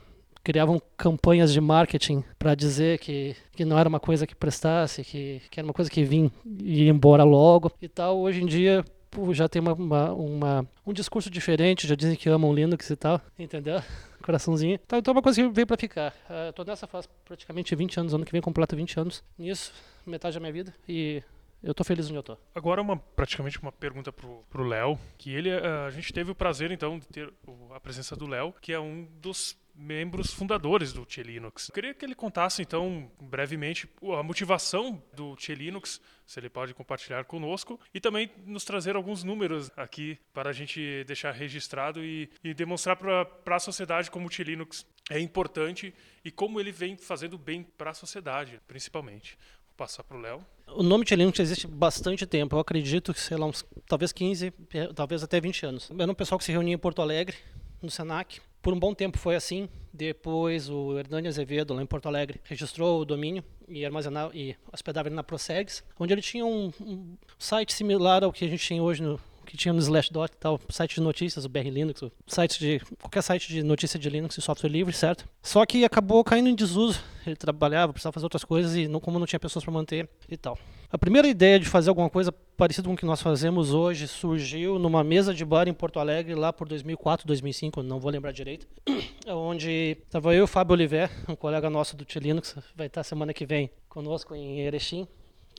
criavam 0.47 0.81
campanhas 0.97 1.53
de 1.53 1.61
marketing 1.61 2.23
para 2.39 2.55
dizer 2.55 3.01
que, 3.01 3.35
que 3.51 3.65
não 3.65 3.77
era 3.77 3.89
uma 3.89 3.99
coisa 3.99 4.29
que 4.29 4.35
prestasse, 4.35 5.03
que, 5.03 5.43
que 5.51 5.59
era 5.59 5.67
uma 5.67 5.75
coisa 5.75 5.91
que 5.91 6.05
vinha 6.05 6.31
e 6.61 6.85
ia 6.85 6.91
embora 6.91 7.25
logo 7.25 7.73
e 7.83 7.89
tal. 7.89 8.21
Hoje 8.21 8.45
em 8.45 8.47
dia 8.47 8.85
já 9.33 9.49
tem 9.49 9.61
uma, 9.61 9.73
uma, 9.73 10.13
uma, 10.13 10.69
um 10.87 10.93
discurso 10.93 11.29
diferente, 11.29 11.89
já 11.89 11.97
dizem 11.97 12.15
que 12.15 12.29
amam 12.29 12.55
Linux 12.55 12.89
e 12.89 12.95
tal, 12.95 13.21
entendeu? 13.37 13.83
Coraçãozinho. 14.23 14.79
Então, 14.87 15.01
então 15.01 15.11
é 15.11 15.17
uma 15.17 15.23
coisa 15.23 15.43
que 15.43 15.49
veio 15.49 15.67
para 15.67 15.77
ficar. 15.77 16.15
Uh, 16.31 16.53
tô 16.53 16.63
nessa 16.63 16.87
faz 16.87 17.09
praticamente 17.25 17.75
20 17.75 17.99
anos, 17.99 18.15
ano 18.15 18.25
que 18.25 18.31
vem 18.31 18.41
completo 18.41 18.77
20 18.77 19.01
anos 19.01 19.25
nisso, 19.37 19.73
metade 20.07 20.35
da 20.35 20.41
minha 20.41 20.53
vida, 20.53 20.73
e 20.89 21.25
eu 21.61 21.75
tô 21.75 21.83
feliz 21.83 22.07
onde 22.07 22.19
eu 22.19 22.23
tô. 22.23 22.39
Agora 22.55 22.81
uma 22.81 22.97
praticamente 22.97 23.61
uma 23.61 23.73
pergunta 23.73 24.13
pro, 24.13 24.45
pro 24.49 24.63
Léo, 24.63 24.97
que 25.19 25.35
ele 25.35 25.51
uh, 25.51 25.87
a 25.89 25.91
gente 25.91 26.13
teve 26.13 26.31
o 26.31 26.37
prazer 26.37 26.71
então 26.71 27.01
de 27.01 27.09
ter 27.09 27.33
a 27.75 27.81
presença 27.81 28.15
do 28.15 28.29
Léo, 28.29 28.55
que 28.61 28.73
é 28.73 28.79
um 28.79 29.09
dos 29.21 29.57
membros 29.77 30.33
fundadores 30.33 30.93
do 30.93 31.05
Tia 31.05 31.23
Linux. 31.23 31.69
Eu 31.69 31.75
queria 31.75 31.95
que 31.95 32.05
ele 32.05 32.15
contasse, 32.15 32.63
então, 32.63 33.11
brevemente, 33.21 33.89
a 34.19 34.23
motivação 34.23 35.03
do 35.15 35.37
Tia 35.37 35.55
Linux, 35.55 36.01
se 36.25 36.41
ele 36.41 36.49
pode 36.49 36.73
compartilhar 36.73 37.25
conosco, 37.25 37.79
e 37.93 38.01
também 38.01 38.31
nos 38.47 38.65
trazer 38.65 38.97
alguns 38.97 39.23
números 39.23 39.71
aqui 39.77 40.19
para 40.33 40.51
a 40.51 40.53
gente 40.53 41.05
deixar 41.05 41.33
registrado 41.33 42.03
e, 42.03 42.31
e 42.43 42.55
demonstrar 42.55 42.97
para 42.97 43.57
a 43.57 43.61
sociedade 43.61 44.11
como 44.11 44.27
o 44.27 44.31
Tia 44.31 44.45
Linux 44.45 44.87
é 45.11 45.21
importante 45.21 45.95
e 46.25 46.31
como 46.31 46.59
ele 46.59 46.73
vem 46.73 46.97
fazendo 46.97 47.37
bem 47.37 47.63
para 47.63 47.91
a 47.91 47.95
sociedade, 47.95 48.61
principalmente. 48.67 49.39
Vou 49.69 49.77
passar 49.77 50.03
para 50.03 50.17
o 50.17 50.21
Léo. 50.21 50.45
O 50.69 50.83
nome 50.83 51.05
Tia 51.05 51.17
Linux 51.17 51.39
existe 51.39 51.67
bastante 51.67 52.27
tempo, 52.27 52.57
eu 52.57 52.61
acredito 52.61 53.13
que, 53.13 53.21
sei 53.21 53.37
lá, 53.37 53.47
uns, 53.47 53.65
talvez 53.87 54.11
15, 54.11 54.53
talvez 54.95 55.23
até 55.23 55.41
20 55.41 55.67
anos. 55.67 55.91
Era 55.97 56.11
um 56.11 56.15
pessoal 56.15 56.39
que 56.39 56.45
se 56.45 56.51
reunia 56.51 56.75
em 56.75 56.79
Porto 56.79 57.03
Alegre, 57.03 57.37
no 57.81 57.91
Senac, 57.91 58.41
por 58.63 58.73
um 58.73 58.79
bom 58.79 58.95
tempo 58.95 59.19
foi 59.19 59.37
assim. 59.37 59.69
Depois 59.93 60.69
o 60.69 60.99
Hernani 60.99 61.29
Azevedo, 61.29 61.73
lá 61.73 61.83
em 61.83 61.87
Porto 61.87 62.07
Alegre, 62.07 62.41
registrou 62.45 63.01
o 63.01 63.05
domínio 63.05 63.43
e 63.67 63.85
armazenava 63.85 64.37
e 64.37 64.55
hospedava 64.73 65.09
ele 65.09 65.15
na 65.15 65.23
Prosegs, 65.23 65.83
onde 65.99 66.13
ele 66.13 66.21
tinha 66.21 66.45
um, 66.45 66.71
um 66.81 67.17
site 67.39 67.73
similar 67.73 68.23
ao 68.23 68.33
que 68.33 68.45
a 68.45 68.49
gente 68.49 68.69
tem 68.69 68.81
hoje 68.81 69.03
no 69.03 69.19
que 69.47 69.57
tinha 69.57 69.73
no 69.73 69.79
Slashdot 69.79 70.33
e 70.35 70.37
tal, 70.37 70.61
site 70.69 70.97
de 70.97 71.01
notícias, 71.01 71.45
o 71.45 71.49
BR 71.49 71.69
Linux, 71.69 72.03
o 72.03 72.13
site 72.27 72.59
de 72.59 72.81
qualquer 73.01 73.23
site 73.23 73.49
de 73.49 73.63
notícia 73.63 73.99
de 73.99 74.11
Linux 74.11 74.37
e 74.37 74.43
software 74.43 74.69
livre, 74.69 74.93
certo? 74.93 75.27
Só 75.41 75.65
que 75.65 75.85
acabou 75.85 76.23
caindo 76.25 76.49
em 76.49 76.55
desuso. 76.55 77.01
Ele 77.25 77.37
trabalhava, 77.37 77.93
precisava 77.93 78.13
fazer 78.13 78.27
outras 78.27 78.45
coisas 78.45 78.75
e 78.75 78.89
não, 78.89 79.01
como 79.01 79.19
não 79.19 79.27
tinha 79.27 79.41
pessoas 79.41 79.65
para 79.65 79.73
manter 79.73 80.09
e 80.29 80.37
tal. 80.37 80.59
A 80.91 80.97
primeira 80.97 81.27
ideia 81.27 81.59
de 81.59 81.67
fazer 81.67 81.89
alguma 81.89 82.09
coisa 82.09 82.31
parecida 82.31 82.87
com 82.87 82.95
o 82.95 82.97
que 82.97 83.05
nós 83.05 83.21
fazemos 83.21 83.75
hoje 83.75 84.07
surgiu 84.07 84.79
numa 84.79 85.03
mesa 85.03 85.35
de 85.35 85.45
bar 85.45 85.67
em 85.67 85.75
Porto 85.75 85.99
Alegre 85.99 86.35
lá 86.35 86.53
por 86.53 86.69
2004, 86.69 87.27
2005, 87.27 87.83
não 87.83 87.99
vou 87.99 88.11
lembrar 88.11 88.31
direito, 88.31 88.69
onde 89.27 89.99
estava 90.05 90.33
eu 90.33 90.39
e 90.39 90.43
o 90.43 90.47
Fábio 90.47 90.75
Oliver, 90.75 91.11
um 91.29 91.35
colega 91.35 91.69
nosso 91.69 91.97
do 91.97 92.05
T-Linux, 92.05 92.57
vai 92.77 92.87
estar 92.87 93.03
semana 93.03 93.35
que 93.35 93.45
vem 93.45 93.69
conosco 93.89 94.35
em 94.35 94.61
Erechim, 94.61 95.09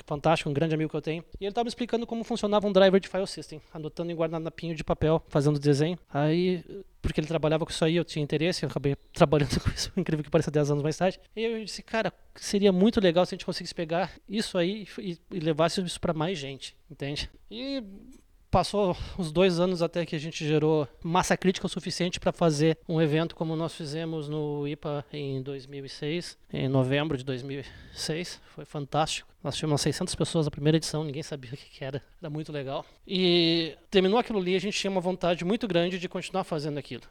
fantástico, 0.05 0.49
um 0.49 0.53
grande 0.53 0.73
amigo 0.73 0.89
que 0.89 0.95
eu 0.95 1.01
tenho. 1.01 1.23
E 1.39 1.45
ele 1.45 1.49
estava 1.49 1.65
me 1.65 1.69
explicando 1.69 2.05
como 2.05 2.23
funcionava 2.23 2.67
um 2.67 2.71
driver 2.71 2.99
de 2.99 3.07
file 3.07 3.27
system, 3.27 3.61
anotando 3.73 4.11
em 4.11 4.15
guardanapinho 4.15 4.75
de 4.75 4.83
papel, 4.83 5.23
fazendo 5.27 5.59
desenho. 5.59 5.97
Aí, 6.09 6.63
porque 7.01 7.19
ele 7.19 7.27
trabalhava 7.27 7.65
com 7.65 7.71
isso 7.71 7.83
aí, 7.83 7.95
eu 7.95 8.05
tinha 8.05 8.23
interesse, 8.23 8.63
eu 8.63 8.69
acabei 8.69 8.95
trabalhando 9.13 9.59
com 9.59 9.69
isso, 9.69 9.91
incrível 9.97 10.23
que 10.23 10.29
pareça 10.29 10.51
10 10.51 10.71
anos 10.71 10.83
mais 10.83 10.97
tarde. 10.97 11.19
E 11.35 11.43
eu 11.43 11.63
disse, 11.63 11.81
cara, 11.81 12.13
seria 12.35 12.71
muito 12.71 12.99
legal 12.99 13.25
se 13.25 13.33
a 13.33 13.35
gente 13.35 13.45
conseguisse 13.45 13.73
pegar 13.73 14.11
isso 14.27 14.57
aí 14.57 14.87
e, 14.99 15.17
e 15.31 15.39
levasse 15.39 15.81
isso 15.81 15.99
para 15.99 16.13
mais 16.13 16.37
gente, 16.37 16.75
entende? 16.89 17.29
E 17.49 17.83
passou 18.49 18.95
uns 19.17 19.31
dois 19.31 19.59
anos 19.59 19.81
até 19.81 20.05
que 20.05 20.15
a 20.15 20.19
gente 20.19 20.45
gerou 20.45 20.87
massa 21.03 21.35
crítica 21.35 21.65
o 21.65 21.69
suficiente 21.69 22.19
para 22.19 22.31
fazer 22.31 22.77
um 22.87 23.01
evento 23.01 23.35
como 23.35 23.55
nós 23.55 23.73
fizemos 23.73 24.27
no 24.27 24.67
IPA 24.67 25.05
em 25.11 25.41
2006, 25.41 26.37
em 26.51 26.67
novembro 26.67 27.17
de 27.17 27.23
2006. 27.23 28.41
Foi 28.55 28.65
fantástico. 28.65 29.29
Nós 29.43 29.55
tínhamos 29.55 29.81
600 29.81 30.15
pessoas 30.15 30.45
na 30.45 30.51
primeira 30.51 30.77
edição, 30.77 31.03
ninguém 31.03 31.23
sabia 31.23 31.53
o 31.53 31.57
que 31.57 31.83
era. 31.83 32.01
Era 32.21 32.29
muito 32.29 32.51
legal. 32.51 32.85
E 33.05 33.77
terminou 33.89 34.17
aquilo 34.19 34.39
ali, 34.39 34.55
a 34.55 34.59
gente 34.59 34.77
tinha 34.77 34.91
uma 34.91 35.01
vontade 35.01 35.45
muito 35.45 35.67
grande 35.67 35.99
de 35.99 36.09
continuar 36.09 36.43
fazendo 36.43 36.77
aquilo. 36.77 37.03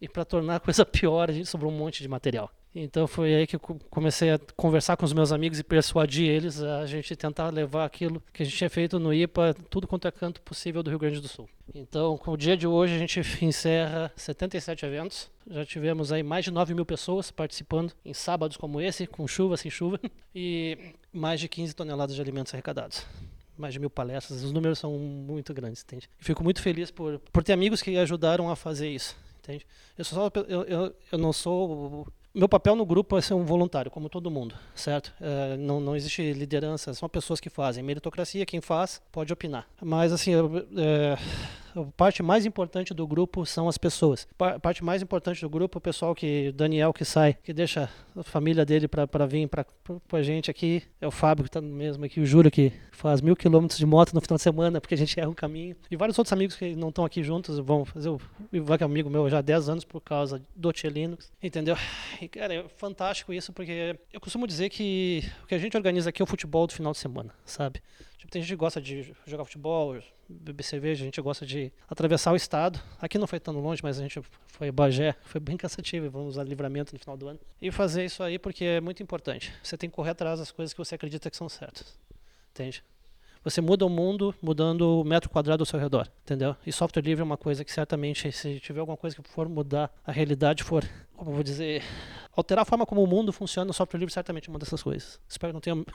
E 0.00 0.08
para 0.08 0.24
tornar 0.24 0.56
a 0.56 0.60
coisa 0.60 0.84
pior, 0.86 1.28
a 1.28 1.32
gente 1.32 1.48
sobrou 1.48 1.72
um 1.72 1.76
monte 1.76 2.02
de 2.02 2.08
material. 2.08 2.50
Então 2.80 3.08
foi 3.08 3.34
aí 3.34 3.46
que 3.46 3.56
eu 3.56 3.60
comecei 3.90 4.30
a 4.30 4.38
conversar 4.56 4.96
com 4.96 5.04
os 5.04 5.12
meus 5.12 5.32
amigos 5.32 5.58
e 5.58 5.64
persuadir 5.64 6.28
eles 6.28 6.62
a 6.62 6.86
gente 6.86 7.16
tentar 7.16 7.50
levar 7.50 7.84
aquilo 7.84 8.22
que 8.32 8.42
a 8.42 8.46
gente 8.46 8.56
tinha 8.56 8.70
feito 8.70 9.00
no 9.00 9.12
IPA, 9.12 9.54
tudo 9.68 9.88
quanto 9.88 10.06
é 10.06 10.12
canto 10.12 10.40
possível 10.42 10.80
do 10.80 10.88
Rio 10.88 10.98
Grande 10.98 11.20
do 11.20 11.26
Sul. 11.26 11.48
Então, 11.74 12.16
com 12.16 12.30
o 12.30 12.36
dia 12.36 12.56
de 12.56 12.68
hoje, 12.68 12.94
a 12.94 12.98
gente 12.98 13.20
encerra 13.44 14.12
77 14.14 14.86
eventos. 14.86 15.28
Já 15.50 15.64
tivemos 15.64 16.12
aí 16.12 16.22
mais 16.22 16.44
de 16.44 16.52
9 16.52 16.72
mil 16.72 16.86
pessoas 16.86 17.32
participando 17.32 17.92
em 18.04 18.14
sábados 18.14 18.56
como 18.56 18.80
esse, 18.80 19.06
com 19.06 19.26
chuva, 19.26 19.56
sem 19.56 19.70
chuva, 19.70 19.98
e 20.32 20.78
mais 21.12 21.40
de 21.40 21.48
15 21.48 21.74
toneladas 21.74 22.14
de 22.14 22.22
alimentos 22.22 22.54
arrecadados 22.54 23.04
mais 23.56 23.74
de 23.74 23.80
mil 23.80 23.90
palestras, 23.90 24.44
os 24.44 24.52
números 24.52 24.78
são 24.78 24.96
muito 24.96 25.52
grandes, 25.52 25.82
entende? 25.82 26.08
Fico 26.20 26.44
muito 26.44 26.62
feliz 26.62 26.92
por, 26.92 27.18
por 27.32 27.42
ter 27.42 27.52
amigos 27.52 27.82
que 27.82 27.98
ajudaram 27.98 28.48
a 28.48 28.54
fazer 28.54 28.88
isso, 28.88 29.16
entende? 29.40 29.66
Eu, 29.98 30.04
só, 30.04 30.30
eu, 30.46 30.62
eu, 30.62 30.96
eu 31.10 31.18
não 31.18 31.32
sou 31.32 32.06
meu 32.34 32.48
papel 32.48 32.76
no 32.76 32.84
grupo 32.84 33.16
é 33.16 33.20
ser 33.20 33.34
um 33.34 33.44
voluntário, 33.44 33.90
como 33.90 34.08
todo 34.08 34.30
mundo, 34.30 34.54
certo? 34.74 35.12
É, 35.20 35.56
não, 35.56 35.80
não 35.80 35.96
existe 35.96 36.32
liderança, 36.32 36.94
são 36.94 37.08
pessoas 37.08 37.40
que 37.40 37.50
fazem. 37.50 37.82
Meritocracia, 37.82 38.46
quem 38.46 38.60
faz 38.60 39.00
pode 39.10 39.32
opinar. 39.32 39.66
Mas, 39.80 40.12
assim, 40.12 40.32
é, 40.76 41.16
parte 41.86 42.22
mais 42.22 42.46
importante 42.46 42.92
do 42.94 43.06
grupo 43.06 43.44
são 43.46 43.68
as 43.68 43.78
pessoas. 43.78 44.26
A 44.38 44.58
parte 44.58 44.84
mais 44.84 45.02
importante 45.02 45.40
do 45.40 45.48
grupo 45.48 45.76
é 45.76 45.78
o 45.78 45.80
pessoal 45.80 46.14
que, 46.14 46.52
Daniel 46.52 46.92
que 46.92 47.04
sai, 47.04 47.34
que 47.34 47.52
deixa 47.52 47.90
a 48.16 48.22
família 48.22 48.64
dele 48.64 48.88
para 48.88 49.26
vir 49.26 49.48
para 49.48 49.66
a 50.12 50.22
gente 50.22 50.50
aqui. 50.50 50.82
É 51.00 51.06
o 51.06 51.10
Fábio 51.10 51.44
que 51.44 51.48
está 51.48 51.60
mesmo 51.60 52.04
aqui, 52.04 52.20
o 52.20 52.26
Júlio 52.26 52.50
que 52.50 52.72
faz 52.92 53.20
mil 53.20 53.36
quilômetros 53.36 53.78
de 53.78 53.86
moto 53.86 54.12
no 54.12 54.20
final 54.20 54.36
de 54.36 54.42
semana 54.42 54.80
porque 54.80 54.94
a 54.94 54.98
gente 54.98 55.18
erra 55.20 55.28
um 55.28 55.34
caminho. 55.34 55.76
E 55.90 55.96
vários 55.96 56.18
outros 56.18 56.32
amigos 56.32 56.56
que 56.56 56.74
não 56.74 56.88
estão 56.88 57.04
aqui 57.04 57.22
juntos 57.22 57.58
vão 57.58 57.84
fazer 57.84 58.08
o 58.08 58.20
Ivan, 58.52 58.76
que 58.76 58.84
é 58.84 58.86
amigo 58.86 59.08
meu 59.08 59.28
já 59.28 59.38
há 59.38 59.42
10 59.42 59.68
anos 59.68 59.84
por 59.84 60.00
causa 60.00 60.42
do 60.54 60.72
Linux, 60.84 61.32
entendeu? 61.42 61.76
E, 62.20 62.28
cara, 62.28 62.54
é 62.54 62.68
fantástico 62.76 63.32
isso 63.32 63.52
porque 63.52 63.98
eu 64.12 64.20
costumo 64.20 64.46
dizer 64.46 64.68
que 64.68 65.22
o 65.44 65.46
que 65.46 65.54
a 65.54 65.58
gente 65.58 65.76
organiza 65.76 66.10
aqui 66.10 66.22
é 66.22 66.24
o 66.24 66.26
futebol 66.26 66.66
do 66.66 66.72
final 66.72 66.92
de 66.92 66.98
semana, 66.98 67.32
sabe? 67.44 67.80
Tipo, 68.18 68.32
tem 68.32 68.42
gente 68.42 68.50
que 68.50 68.56
gosta 68.56 68.80
de 68.80 69.14
jogar 69.24 69.44
futebol, 69.44 69.96
beber 70.28 70.64
cerveja, 70.64 71.02
a 71.02 71.04
gente 71.04 71.20
gosta 71.20 71.46
de 71.46 71.72
atravessar 71.88 72.32
o 72.32 72.36
estado. 72.36 72.80
Aqui 73.00 73.16
não 73.16 73.28
foi 73.28 73.38
tão 73.38 73.54
longe, 73.54 73.80
mas 73.82 73.98
a 73.98 74.02
gente 74.02 74.20
foi 74.48 74.72
Bagé, 74.72 75.14
foi 75.22 75.40
bem 75.40 75.56
cansativo, 75.56 76.10
vamos 76.10 76.30
usar 76.30 76.42
livramento 76.42 76.92
no 76.92 76.98
final 76.98 77.16
do 77.16 77.28
ano. 77.28 77.40
E 77.62 77.70
fazer 77.70 78.04
isso 78.04 78.22
aí 78.22 78.36
porque 78.36 78.64
é 78.64 78.80
muito 78.80 79.02
importante. 79.02 79.54
Você 79.62 79.76
tem 79.76 79.88
que 79.88 79.94
correr 79.94 80.10
atrás 80.10 80.40
das 80.40 80.50
coisas 80.50 80.74
que 80.74 80.78
você 80.78 80.96
acredita 80.96 81.30
que 81.30 81.36
são 81.36 81.48
certas. 81.48 81.96
Entende? 82.50 82.82
Você 83.44 83.60
muda 83.60 83.86
o 83.86 83.88
mundo 83.88 84.34
mudando 84.42 85.00
o 85.00 85.04
metro 85.04 85.30
quadrado 85.30 85.62
ao 85.62 85.66
seu 85.66 85.78
redor, 85.78 86.10
entendeu? 86.22 86.56
E 86.66 86.72
software 86.72 87.02
livre 87.02 87.22
é 87.22 87.24
uma 87.24 87.36
coisa 87.36 87.64
que 87.64 87.72
certamente, 87.72 88.32
se 88.32 88.58
tiver 88.58 88.80
alguma 88.80 88.96
coisa 88.96 89.14
que 89.14 89.28
for 89.28 89.48
mudar 89.48 89.90
a 90.04 90.10
realidade, 90.10 90.64
for, 90.64 90.84
como 91.16 91.30
eu 91.30 91.34
vou 91.34 91.44
dizer, 91.44 91.84
alterar 92.36 92.62
a 92.62 92.64
forma 92.64 92.84
como 92.84 93.02
o 93.02 93.06
mundo 93.06 93.32
funciona, 93.32 93.70
o 93.70 93.72
software 93.72 94.00
livre 94.00 94.12
certamente 94.12 94.48
é 94.48 94.52
uma 94.52 94.58
dessas 94.58 94.82
coisas. 94.82 95.20
Espero 95.28 95.52
que 95.52 95.54
não 95.54 95.60
tenha 95.60 95.86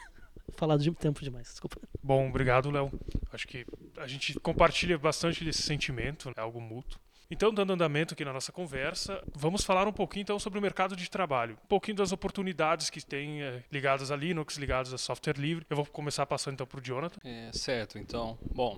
falado 0.56 0.82
de 0.82 0.92
tempo 0.92 1.22
demais, 1.24 1.48
desculpa. 1.48 1.78
Bom, 2.02 2.30
obrigado, 2.30 2.70
Léo. 2.70 2.92
Acho 3.32 3.48
que 3.48 3.66
a 3.98 4.08
gente 4.08 4.40
compartilha 4.40 4.98
bastante 4.98 5.44
desse 5.44 5.62
sentimento, 5.62 6.32
é 6.36 6.42
algo 6.42 6.60
mútuo. 6.60 7.00
Então, 7.32 7.52
dando 7.52 7.74
andamento 7.74 8.14
aqui 8.14 8.24
na 8.24 8.32
nossa 8.32 8.52
conversa, 8.52 9.24
vamos 9.34 9.64
falar 9.64 9.88
um 9.88 9.92
pouquinho 9.92 10.22
então 10.22 10.38
sobre 10.38 10.60
o 10.60 10.62
mercado 10.62 10.96
de 10.96 11.10
trabalho, 11.10 11.58
um 11.64 11.68
pouquinho 11.68 11.98
das 11.98 12.12
oportunidades 12.12 12.92
que 12.92 13.04
tem 13.04 13.42
é, 13.42 13.64
ligadas 13.72 14.12
a 14.12 14.16
Linux, 14.16 14.58
ligadas 14.58 14.94
a 14.94 15.00
software 15.00 15.38
livre. 15.38 15.66
Eu 15.68 15.78
vou 15.78 15.86
começar 15.86 16.26
passando 16.28 16.54
então 16.54 16.68
para 16.68 16.80
o 16.80 16.84
Jonathan. 16.84 17.20
É, 17.24 17.50
certo, 17.52 17.98
então, 17.98 18.38
bom, 18.54 18.78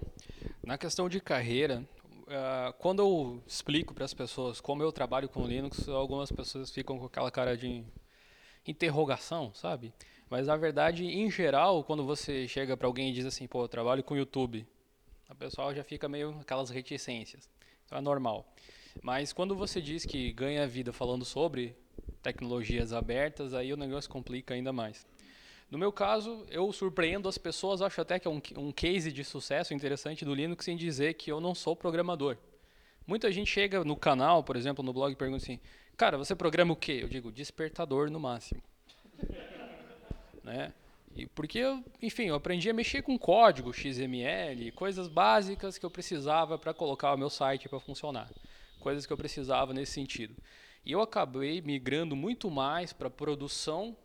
na 0.64 0.78
questão 0.78 1.10
de 1.10 1.20
carreira, 1.20 1.84
uh, 2.26 2.72
quando 2.80 3.00
eu 3.00 3.44
explico 3.46 3.94
para 3.94 4.06
as 4.06 4.14
pessoas 4.14 4.62
como 4.62 4.82
eu 4.82 4.92
trabalho 4.92 5.28
com 5.28 5.46
Linux, 5.46 5.90
algumas 5.90 6.32
pessoas 6.32 6.72
ficam 6.72 6.98
com 6.98 7.06
aquela 7.06 7.32
cara 7.32 7.58
de 7.58 7.84
interrogação, 8.66 9.54
sabe? 9.54 9.94
Mas 10.36 10.48
na 10.48 10.58
verdade, 10.58 11.06
em 11.06 11.32
geral, 11.32 11.82
quando 11.82 12.04
você 12.04 12.46
chega 12.46 12.76
para 12.76 12.86
alguém 12.86 13.10
e 13.10 13.14
diz 13.14 13.26
assim, 13.26 13.48
pô, 13.48 13.64
eu 13.64 13.70
trabalho 13.70 14.04
com 14.04 14.18
YouTube, 14.18 14.68
a 15.30 15.34
pessoa 15.34 15.74
já 15.74 15.82
fica 15.82 16.10
meio 16.10 16.38
aquelas 16.42 16.70
reticências. 16.70 17.50
Então 17.86 17.98
é 17.98 18.02
normal. 18.02 18.46
Mas 19.02 19.32
quando 19.32 19.56
você 19.56 19.82
diz 19.82 20.06
que 20.06 20.34
ganha 20.34 20.68
vida 20.68 20.92
falando 20.92 21.24
sobre 21.24 21.74
tecnologias 22.22 22.92
abertas, 22.92 23.54
aí 23.54 23.72
o 23.72 23.78
negócio 23.78 24.10
complica 24.10 24.54
ainda 24.54 24.74
mais. 24.74 25.08
No 25.72 25.78
meu 25.78 25.90
caso, 25.94 26.46
eu 26.50 26.70
surpreendo 26.74 27.30
as 27.30 27.38
pessoas, 27.38 27.82
acho 27.82 28.02
até 28.02 28.20
que 28.20 28.28
é 28.28 28.32
um, 28.32 28.42
um 28.58 28.74
case 28.74 29.14
de 29.14 29.24
sucesso 29.24 29.74
interessante 29.74 30.26
do 30.26 30.36
Linux 30.36 30.68
em 30.68 30.76
dizer 30.76 31.14
que 31.14 31.32
eu 31.32 31.40
não 31.40 31.56
sou 31.56 31.78
programador. 31.78 32.36
Muita 33.08 33.32
gente 33.32 33.50
chega 33.50 33.86
no 33.86 33.96
canal, 33.96 34.44
por 34.44 34.58
exemplo, 34.58 34.84
no 34.84 34.92
blog, 34.92 35.14
e 35.14 35.16
pergunta 35.16 35.42
assim: 35.42 35.62
Cara, 35.96 36.18
você 36.18 36.36
programa 36.36 36.74
o 36.74 36.76
quê? 36.76 37.00
Eu 37.02 37.08
digo: 37.08 37.32
despertador 37.32 38.12
no 38.12 38.20
máximo 38.20 38.62
né? 40.46 40.72
E 41.16 41.26
porque 41.26 41.60
eu, 41.60 41.84
enfim, 42.02 42.26
eu 42.26 42.36
aprendi 42.36 42.70
a 42.70 42.74
mexer 42.74 43.02
com 43.02 43.18
código 43.18 43.74
XML, 43.74 44.72
coisas 44.72 45.08
básicas 45.08 45.78
que 45.78 45.86
eu 45.86 45.90
precisava 45.90 46.58
para 46.58 46.74
colocar 46.74 47.14
o 47.14 47.18
meu 47.18 47.30
site 47.30 47.68
para 47.68 47.80
funcionar, 47.80 48.30
coisas 48.80 49.06
que 49.06 49.12
eu 49.12 49.18
precisava 49.18 49.74
nesse 49.74 49.94
sentido. 49.94 50.36
E 50.86 50.92
eu 50.92 51.02
acabei 51.02 51.62
migrando 51.62 52.16
muito 52.16 52.52
mais 52.52 52.94
para 52.94 53.10
produção 53.10 53.98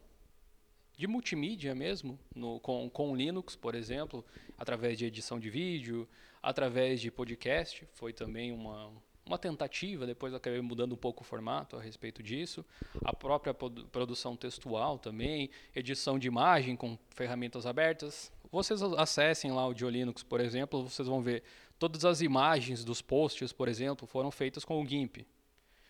de 0.97 1.07
multimídia 1.07 1.75
mesmo, 1.75 2.19
no, 2.35 2.61
com, 2.61 2.89
com 2.89 3.17
Linux, 3.17 3.57
por 3.57 3.75
exemplo, 3.75 4.25
através 4.57 4.97
de 4.97 5.07
edição 5.07 5.39
de 5.39 5.51
vídeo, 5.51 6.09
através 6.43 7.01
de 7.01 7.11
podcast, 7.11 7.87
foi 7.93 8.13
também 8.13 8.53
uma, 8.53 8.93
uma 9.25 9.39
tentativa, 9.39 10.07
depois 10.07 10.33
eu 10.33 10.39
acabei 10.39 10.61
mudando 10.61 10.93
um 10.93 10.97
pouco 10.97 11.23
o 11.23 11.25
formato 11.25 11.77
a 11.77 11.81
respeito 11.81 12.23
disso. 12.23 12.65
A 13.05 13.15
própria 13.15 13.55
produção 13.55 14.37
textual 14.37 14.99
também, 14.99 15.51
edição 15.75 16.19
de 16.19 16.27
imagem 16.27 16.77
com 16.77 16.99
ferramentas 17.11 17.67
abertas. 17.67 18.33
Vocês 18.51 18.83
acessem 18.83 19.53
lá 19.53 19.67
o 19.67 19.75
Diolinux, 19.75 20.23
por 20.23 20.41
exemplo, 20.41 20.83
vocês 20.83 21.07
vão 21.07 21.23
ver 21.23 21.45
todas 21.79 22.05
as 22.05 22.21
imagens 22.21 22.85
dos 22.85 23.01
posts, 23.01 23.53
por 23.53 23.69
exemplo, 23.69 24.07
foram 24.07 24.31
feitas 24.31 24.65
com 24.65 24.83
o 24.83 24.87
GIMP. 24.87 25.27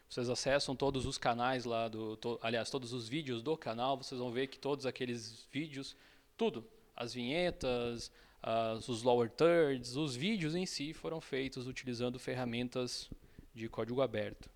Vocês 0.08 0.28
acessam 0.28 0.74
todos 0.74 1.06
os 1.06 1.16
canais 1.16 1.64
lá 1.64 1.88
do, 1.88 2.16
to, 2.16 2.38
aliás, 2.42 2.68
todos 2.68 2.92
os 2.92 3.08
vídeos 3.08 3.42
do 3.42 3.56
canal, 3.56 3.96
vocês 3.96 4.20
vão 4.20 4.30
ver 4.30 4.48
que 4.48 4.58
todos 4.58 4.84
aqueles 4.84 5.46
vídeos, 5.52 5.96
tudo, 6.36 6.66
as 6.96 7.14
vinhetas, 7.14 8.10
as, 8.42 8.88
os 8.88 9.02
lower 9.02 9.30
thirds, 9.30 9.96
os 9.96 10.16
vídeos 10.16 10.54
em 10.54 10.66
si 10.66 10.92
foram 10.92 11.20
feitos 11.20 11.66
utilizando 11.66 12.18
ferramentas 12.18 13.10
de 13.54 13.68
código 13.68 14.00
aberto. 14.00 14.48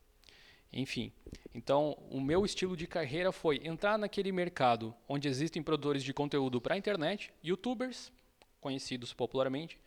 Enfim, 0.72 1.12
então 1.54 1.96
o 2.10 2.20
meu 2.20 2.44
estilo 2.44 2.76
de 2.76 2.86
carreira 2.86 3.30
foi 3.30 3.60
entrar 3.64 3.96
naquele 3.96 4.32
mercado 4.32 4.94
onde 5.08 5.28
existem 5.28 5.62
produtores 5.62 6.02
de 6.02 6.12
conteúdo 6.12 6.60
para 6.60 6.74
a 6.74 6.78
internet, 6.78 7.32
youtubers, 7.42 8.12
conhecidos 8.60 9.12
popularmente, 9.12 9.78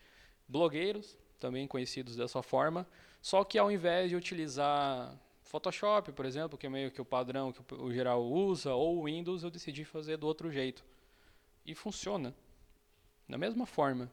blogueiros, 0.48 1.18
também 1.40 1.68
conhecidos 1.68 2.16
dessa 2.16 2.42
forma, 2.42 2.88
só 3.22 3.44
que 3.44 3.58
ao 3.58 3.72
invés 3.72 4.10
de 4.10 4.16
utilizar 4.16 5.20
Photoshop, 5.48 6.12
por 6.12 6.26
exemplo, 6.26 6.58
que 6.58 6.68
é 6.68 6.70
meio 6.70 6.92
que 6.92 7.02
o 7.02 7.06
padrão 7.06 7.52
que 7.52 7.62
o 7.76 7.92
geral 7.92 8.24
usa, 8.24 8.74
ou 8.74 9.06
Windows, 9.06 9.44
eu 9.44 9.50
decidi 9.50 9.84
fazer 9.86 10.18
do 10.18 10.28
outro 10.28 10.52
jeito. 10.52 10.86
E 11.66 11.74
funciona. 11.74 12.36
Da 13.28 13.38
mesma 13.38 13.66
forma. 13.66 14.12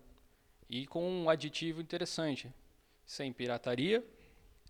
E 0.68 0.86
com 0.86 1.08
um 1.08 1.30
aditivo 1.30 1.80
interessante. 1.80 2.52
Sem 3.06 3.32
pirataria, 3.32 4.04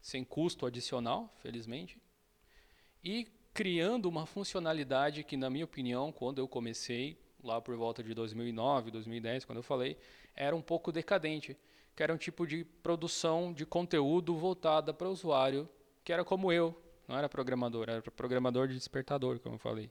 sem 0.02 0.24
custo 0.24 0.66
adicional, 0.66 1.32
felizmente, 1.38 1.98
e 3.02 3.26
criando 3.54 4.06
uma 4.06 4.26
funcionalidade 4.26 5.22
que, 5.22 5.36
na 5.36 5.48
minha 5.48 5.64
opinião, 5.64 6.10
quando 6.10 6.40
eu 6.40 6.48
comecei, 6.48 7.16
lá 7.42 7.60
por 7.60 7.76
volta 7.76 8.02
de 8.02 8.12
2009, 8.12 8.90
2010, 8.90 9.44
quando 9.44 9.58
eu 9.58 9.62
falei, 9.62 9.96
era 10.34 10.54
um 10.54 10.60
pouco 10.60 10.90
decadente, 10.90 11.56
que 11.94 12.02
era 12.02 12.12
um 12.12 12.16
tipo 12.16 12.46
de 12.46 12.64
produção 12.82 13.52
de 13.52 13.64
conteúdo 13.64 14.34
voltada 14.36 14.92
para 14.92 15.08
o 15.08 15.12
usuário, 15.12 15.68
que 16.02 16.12
era 16.12 16.24
como 16.24 16.52
eu, 16.52 16.76
não 17.06 17.16
era 17.16 17.28
programador, 17.28 17.88
era 17.88 18.02
programador 18.02 18.66
de 18.66 18.74
despertador, 18.74 19.38
como 19.38 19.54
eu 19.54 19.58
falei. 19.58 19.90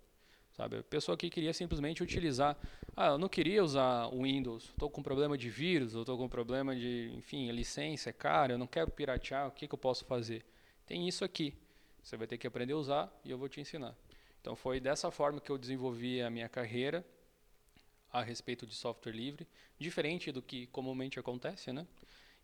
Sabe? 0.55 0.77
A 0.77 0.83
pessoa 0.83 1.17
que 1.17 1.29
queria 1.29 1.53
simplesmente 1.53 2.03
utilizar. 2.03 2.57
Ah, 2.95 3.07
eu 3.07 3.17
não 3.17 3.27
queria 3.27 3.63
usar 3.63 4.07
o 4.07 4.21
Windows, 4.21 4.65
estou 4.65 4.89
com 4.89 5.01
problema 5.01 5.35
de 5.35 5.49
vírus, 5.49 5.95
estou 5.95 6.17
com 6.17 6.29
problema 6.29 6.75
de, 6.75 7.11
enfim, 7.15 7.51
licença 7.51 8.11
é 8.11 8.13
cara, 8.13 8.53
eu 8.53 8.57
não 8.57 8.67
quero 8.67 8.91
piratear, 8.91 9.47
o 9.47 9.51
que, 9.51 9.67
que 9.67 9.73
eu 9.73 9.79
posso 9.79 10.05
fazer? 10.05 10.45
Tem 10.85 11.07
isso 11.07 11.25
aqui. 11.25 11.55
Você 12.03 12.15
vai 12.17 12.27
ter 12.27 12.37
que 12.37 12.45
aprender 12.45 12.73
a 12.73 12.77
usar 12.77 13.21
e 13.25 13.31
eu 13.31 13.37
vou 13.37 13.49
te 13.49 13.59
ensinar. 13.59 13.95
Então 14.41 14.55
foi 14.55 14.79
dessa 14.79 15.09
forma 15.09 15.39
que 15.39 15.49
eu 15.49 15.57
desenvolvi 15.57 16.21
a 16.21 16.29
minha 16.29 16.47
carreira 16.47 17.03
a 18.11 18.21
respeito 18.21 18.67
de 18.67 18.75
software 18.75 19.13
livre, 19.13 19.47
diferente 19.79 20.31
do 20.31 20.41
que 20.41 20.67
comumente 20.67 21.17
acontece, 21.17 21.73
né? 21.73 21.87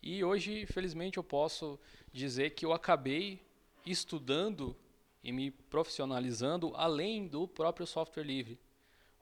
E 0.01 0.23
hoje, 0.23 0.65
felizmente, 0.65 1.17
eu 1.17 1.23
posso 1.23 1.77
dizer 2.11 2.51
que 2.51 2.65
eu 2.65 2.73
acabei 2.73 3.45
estudando 3.85 4.75
e 5.23 5.31
me 5.31 5.51
profissionalizando 5.51 6.73
além 6.75 7.27
do 7.27 7.47
próprio 7.47 7.85
software 7.85 8.23
livre. 8.23 8.59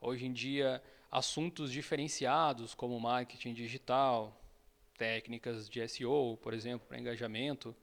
Hoje 0.00 0.26
em 0.26 0.32
dia, 0.32 0.82
assuntos 1.10 1.72
diferenciados 1.72 2.74
como 2.74 2.98
marketing 3.00 3.54
digital, 3.54 4.40
técnicas 4.96 5.68
de 5.68 5.86
SEO, 5.88 6.36
por 6.40 6.54
exemplo, 6.54 6.86
para 6.86 6.98
engajamento, 6.98 7.74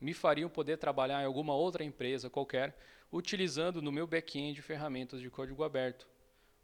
me 0.00 0.12
fariam 0.12 0.48
poder 0.48 0.78
trabalhar 0.78 1.22
em 1.22 1.26
alguma 1.26 1.54
outra 1.54 1.84
empresa 1.84 2.28
qualquer, 2.28 2.76
utilizando 3.10 3.80
no 3.80 3.92
meu 3.92 4.06
back-end 4.06 4.60
ferramentas 4.62 5.20
de 5.20 5.30
código 5.30 5.62
aberto. 5.62 6.08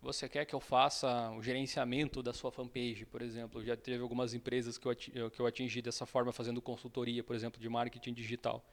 Você 0.00 0.28
quer 0.28 0.44
que 0.44 0.54
eu 0.54 0.60
faça 0.60 1.30
o 1.32 1.42
gerenciamento 1.42 2.22
da 2.22 2.32
sua 2.32 2.52
fanpage, 2.52 3.04
por 3.04 3.20
exemplo? 3.20 3.64
Já 3.64 3.76
teve 3.76 4.00
algumas 4.00 4.32
empresas 4.32 4.78
que 4.78 4.86
eu, 4.86 4.96
eu 5.38 5.46
atingi 5.46 5.82
dessa 5.82 6.06
forma, 6.06 6.32
fazendo 6.32 6.62
consultoria, 6.62 7.22
por 7.22 7.34
exemplo, 7.34 7.60
de 7.60 7.68
marketing 7.68 8.14
digital. 8.14 8.64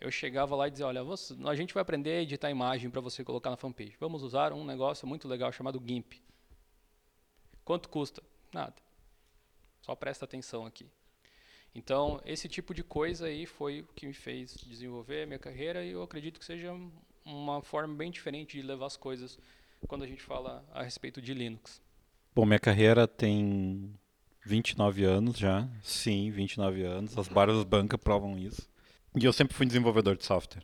Eu 0.00 0.10
chegava 0.10 0.54
lá 0.54 0.68
e 0.68 0.70
dizia: 0.70 0.86
Olha, 0.86 1.02
você, 1.02 1.34
a 1.44 1.54
gente 1.54 1.74
vai 1.74 1.82
aprender 1.82 2.10
a 2.10 2.22
editar 2.22 2.50
imagem 2.50 2.90
para 2.90 3.00
você 3.00 3.24
colocar 3.24 3.50
na 3.50 3.56
fanpage. 3.56 3.96
Vamos 3.98 4.22
usar 4.22 4.52
um 4.52 4.64
negócio 4.64 5.06
muito 5.06 5.26
legal 5.26 5.52
chamado 5.52 5.82
GIMP. 5.84 6.14
Quanto 7.64 7.88
custa? 7.88 8.22
Nada. 8.52 8.76
Só 9.82 9.94
presta 9.94 10.24
atenção 10.24 10.64
aqui. 10.64 10.86
Então, 11.74 12.20
esse 12.24 12.48
tipo 12.48 12.72
de 12.72 12.82
coisa 12.82 13.26
aí 13.26 13.46
foi 13.46 13.80
o 13.80 13.86
que 13.94 14.06
me 14.06 14.12
fez 14.12 14.54
desenvolver 14.54 15.22
a 15.22 15.26
minha 15.26 15.38
carreira 15.38 15.84
e 15.84 15.90
eu 15.90 16.02
acredito 16.02 16.38
que 16.38 16.44
seja 16.44 16.74
uma 17.24 17.60
forma 17.62 17.94
bem 17.94 18.10
diferente 18.10 18.56
de 18.56 18.66
levar 18.66 18.86
as 18.86 18.96
coisas 18.96 19.38
quando 19.86 20.02
a 20.02 20.06
gente 20.06 20.22
fala 20.22 20.64
a 20.72 20.82
respeito 20.82 21.20
de 21.20 21.34
Linux. 21.34 21.82
Bom, 22.34 22.46
minha 22.46 22.58
carreira 22.58 23.06
tem 23.06 23.94
29 24.44 25.04
anos 25.04 25.36
já. 25.36 25.68
Sim, 25.82 26.30
29 26.30 26.82
anos. 26.82 27.18
As 27.18 27.28
barras 27.28 27.62
bancas 27.64 28.00
provam 28.00 28.38
isso. 28.38 28.68
E 29.16 29.24
eu 29.24 29.32
sempre 29.32 29.54
fui 29.54 29.66
desenvolvedor 29.66 30.16
de 30.16 30.24
software. 30.24 30.62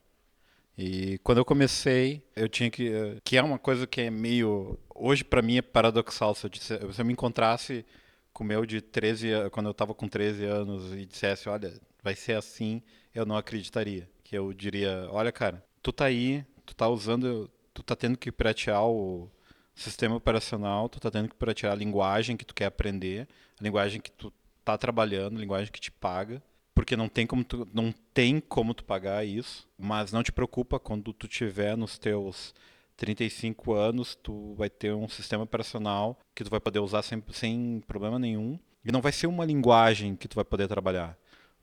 E 0.76 1.18
quando 1.22 1.38
eu 1.38 1.44
comecei, 1.44 2.26
eu 2.34 2.48
tinha 2.48 2.70
que. 2.70 2.90
Que 3.22 3.36
é 3.36 3.42
uma 3.42 3.58
coisa 3.58 3.86
que 3.86 4.00
é 4.00 4.10
meio. 4.10 4.78
Hoje, 4.94 5.24
para 5.24 5.42
mim, 5.42 5.58
é 5.58 5.62
paradoxal. 5.62 6.34
Se 6.34 6.46
eu, 6.46 6.50
disse, 6.50 6.78
se 6.92 7.00
eu 7.00 7.04
me 7.04 7.12
encontrasse 7.12 7.84
com 8.32 8.42
o 8.42 8.46
meu 8.46 8.66
de 8.66 8.80
13 8.80 9.50
quando 9.52 9.66
eu 9.66 9.70
estava 9.72 9.94
com 9.94 10.08
13 10.08 10.44
anos 10.44 10.92
e 10.92 11.06
dissesse, 11.06 11.48
olha, 11.48 11.72
vai 12.02 12.16
ser 12.16 12.36
assim, 12.36 12.82
eu 13.14 13.24
não 13.24 13.36
acreditaria. 13.36 14.08
Que 14.24 14.36
eu 14.36 14.52
diria, 14.52 15.08
olha, 15.10 15.30
cara, 15.30 15.64
tu 15.80 15.92
tá 15.92 16.06
aí, 16.06 16.44
tu 16.66 16.74
tá 16.74 16.88
usando, 16.88 17.48
tu 17.72 17.82
tá 17.82 17.94
tendo 17.94 18.18
que 18.18 18.32
pratear 18.32 18.84
o 18.84 19.30
sistema 19.74 20.16
operacional, 20.16 20.88
tu 20.88 20.98
tá 20.98 21.10
tendo 21.10 21.28
que 21.28 21.36
pratear 21.36 21.72
a 21.72 21.76
linguagem 21.76 22.36
que 22.36 22.44
tu 22.44 22.54
quer 22.54 22.66
aprender, 22.66 23.28
a 23.60 23.62
linguagem 23.62 24.00
que 24.00 24.10
tu 24.10 24.32
tá 24.64 24.76
trabalhando, 24.76 25.36
a 25.36 25.40
linguagem 25.40 25.72
que 25.72 25.80
te 25.80 25.92
paga, 25.92 26.42
porque 26.74 26.96
não 26.96 27.08
tem 27.08 27.26
como 27.26 27.44
tu, 27.44 27.68
não 27.72 27.92
tem 28.12 28.40
como 28.40 28.74
tu 28.74 28.84
pagar 28.84 29.24
isso, 29.24 29.68
mas 29.78 30.12
não 30.12 30.22
te 30.22 30.32
preocupa 30.32 30.78
quando 30.78 31.12
tu 31.12 31.28
tiver 31.28 31.76
nos 31.76 31.98
teus 31.98 32.54
35 32.96 33.72
anos, 33.72 34.14
tu 34.14 34.54
vai 34.54 34.68
ter 34.68 34.92
um 34.92 35.08
sistema 35.08 35.44
operacional 35.44 36.18
que 36.34 36.44
tu 36.44 36.50
vai 36.50 36.60
poder 36.60 36.80
usar 36.80 37.02
sem, 37.02 37.22
sem 37.32 37.82
problema 37.86 38.18
nenhum. 38.18 38.58
E 38.84 38.92
não 38.92 39.00
vai 39.00 39.12
ser 39.12 39.26
uma 39.26 39.44
linguagem 39.44 40.14
que 40.14 40.28
tu 40.28 40.34
vai 40.34 40.44
poder 40.44 40.68
trabalhar. 40.68 41.16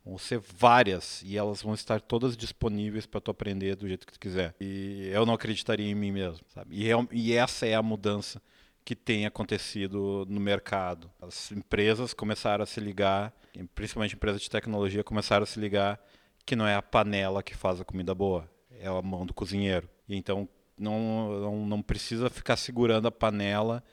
Vão 0.03 0.17
ser 0.17 0.39
várias 0.39 1.21
e 1.23 1.37
elas 1.37 1.61
vão 1.61 1.75
estar 1.75 2.01
todas 2.01 2.35
disponíveis 2.35 3.05
para 3.05 3.21
tu 3.21 3.29
aprender 3.29 3.75
do 3.75 3.87
jeito 3.87 4.07
que 4.07 4.13
tu 4.13 4.19
quiser. 4.19 4.55
E 4.59 5.09
eu 5.13 5.25
não 5.25 5.35
acreditaria 5.35 5.85
em 5.85 5.93
mim 5.93 6.11
mesmo, 6.11 6.43
sabe? 6.47 6.75
E, 6.75 6.91
é, 6.91 6.95
e 7.11 7.33
essa 7.33 7.67
é 7.67 7.75
a 7.75 7.83
mudança 7.83 8.41
que 8.83 8.95
tem 8.95 9.25
acontecido 9.25 10.25
no 10.27 10.39
mercado. 10.39 11.09
As 11.21 11.51
empresas 11.51 12.13
começaram 12.13 12.63
a 12.63 12.67
se 12.67 12.79
ligar, 12.79 13.33
principalmente 13.75 14.15
empresas 14.15 14.41
de 14.41 14.49
tecnologia 14.49 15.03
começaram 15.03 15.43
a 15.43 15.47
se 15.47 15.59
ligar 15.59 15.99
que 16.45 16.55
não 16.55 16.67
é 16.67 16.75
a 16.75 16.81
panela 16.81 17.43
que 17.43 17.55
faz 17.55 17.79
a 17.79 17.85
comida 17.85 18.15
boa, 18.15 18.49
é 18.71 18.87
a 18.87 19.01
mão 19.01 19.25
do 19.25 19.33
cozinheiro. 19.33 19.87
E 20.07 20.15
então 20.15 20.49
não, 20.77 21.39
não, 21.39 21.65
não 21.65 21.81
precisa 21.81 22.29
ficar 22.29 22.57
segurando 22.57 23.07
a 23.07 23.11
panela, 23.11 23.83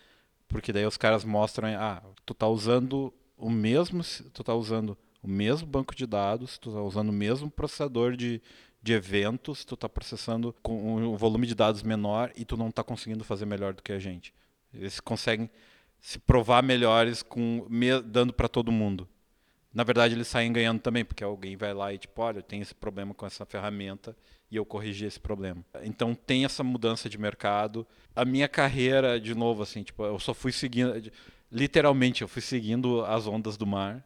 porque 0.49 0.73
daí 0.73 0.87
os 0.87 0.97
caras 0.97 1.25
mostram, 1.25 1.69
ah, 1.79 2.03
tu 2.25 2.33
tá 2.33 2.49
usando 2.49 3.13
o 3.37 3.51
mesmo, 3.51 4.03
tu 4.33 4.43
tá 4.43 4.55
usando 4.55 4.97
o 5.23 5.29
mesmo 5.29 5.67
banco 5.67 5.95
de 5.95 6.07
dados, 6.07 6.59
tu 6.59 6.73
tá 6.73 6.81
usando 6.81 7.11
o 7.11 7.13
mesmo 7.13 7.51
processador 7.51 8.17
de, 8.17 8.41
de 8.83 8.93
eventos, 8.95 9.65
tu 9.65 9.77
tá 9.77 9.89
processando 9.89 10.55
com 10.63 10.97
um 10.97 11.17
volume 11.17 11.47
de 11.47 11.55
dados 11.55 11.83
menor 11.83 12.33
e 12.35 12.45
tu 12.45 12.57
não 12.57 12.71
tá 12.71 12.83
conseguindo 12.83 13.25
fazer 13.25 13.45
melhor 13.45 13.75
do 13.75 13.83
que 13.83 13.93
a 13.93 13.99
gente. 13.99 14.33
Eles 14.73 15.01
conseguem 15.01 15.51
se 16.01 16.19
provar 16.19 16.63
melhores 16.63 17.23
com 17.23 17.67
dando 18.05 18.33
para 18.33 18.49
todo 18.49 18.71
mundo. 18.71 19.09
Na 19.73 19.85
verdade, 19.85 20.15
eles 20.15 20.29
saem 20.29 20.53
ganhando 20.53 20.81
também, 20.81 21.05
porque 21.05 21.23
alguém 21.23 21.57
vai 21.57 21.75
lá 21.75 21.93
e 21.93 21.99
tipo, 21.99 22.21
olha, 22.23 22.39
eu 22.39 22.43
tenho 22.43 22.63
esse 22.63 22.75
problema 22.75 23.13
com 23.15 23.27
essa 23.27 23.45
ferramenta 23.45 24.17
e 24.51 24.57
eu 24.57 24.65
corrigi 24.65 25.05
esse 25.05 25.21
problema. 25.21 25.65
Então 25.83 26.15
tem 26.15 26.45
essa 26.45 26.65
mudança 26.65 27.09
de 27.09 27.19
mercado. 27.19 27.87
A 28.17 28.25
minha 28.25 28.49
carreira, 28.49 29.21
de 29.21 29.35
novo, 29.35 29.63
assim, 29.63 29.83
tipo, 29.83 30.05
eu 30.05 30.19
só 30.19 30.33
fui 30.33 30.53
seguindo, 30.53 31.13
literalmente, 31.53 32.23
eu 32.23 32.29
fui 32.29 32.43
seguindo 32.43 33.05
as 33.05 33.27
ondas 33.27 33.57
do 33.57 33.67
mar. 33.67 34.05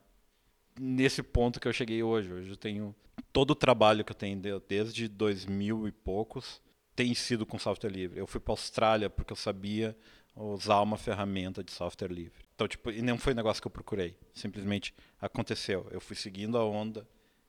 Nesse 0.79 1.23
ponto 1.23 1.61
que 1.61 1.69
eu 1.69 1.73
cheguei 1.73 2.03
hoje. 2.03 2.33
Hoje 2.33 2.51
eu 2.51 2.57
tenho 2.57 2.95
todo 3.33 3.53
o 3.53 3.57
trabalho 3.57 4.05
que 4.05 4.13
eu 4.13 4.17
tenho 4.17 4.41
desde 4.69 5.07
2000 5.07 5.87
e 5.87 5.93
poucos 5.93 6.61
tem 6.95 7.15
sido 7.15 7.47
com 7.47 7.59
software 7.59 7.91
livre. 7.91 8.19
Eu 8.19 8.27
fui 8.27 8.41
para 8.41 8.53
a 8.53 8.55
Austrália 8.55 9.09
porque 9.09 9.33
eu 9.33 9.37
sabia 9.37 9.97
usar 10.35 10.81
uma 10.81 10.97
ferramenta 10.97 11.63
de 11.63 11.71
software 11.71 12.09
livre. 12.09 12.45
Então, 12.55 12.67
tipo, 12.67 12.91
e 12.91 13.03
não 13.03 13.19
foi 13.19 13.33
um 13.33 13.37
negócio 13.37 13.61
que 13.61 13.67
eu 13.67 13.71
procurei. 13.71 14.17
Simplesmente 14.33 14.95
aconteceu. 15.21 15.87
Eu 15.91 16.01
fui 16.01 16.17
seguindo 16.17 16.57
a 16.57 16.65
onda 16.65 17.07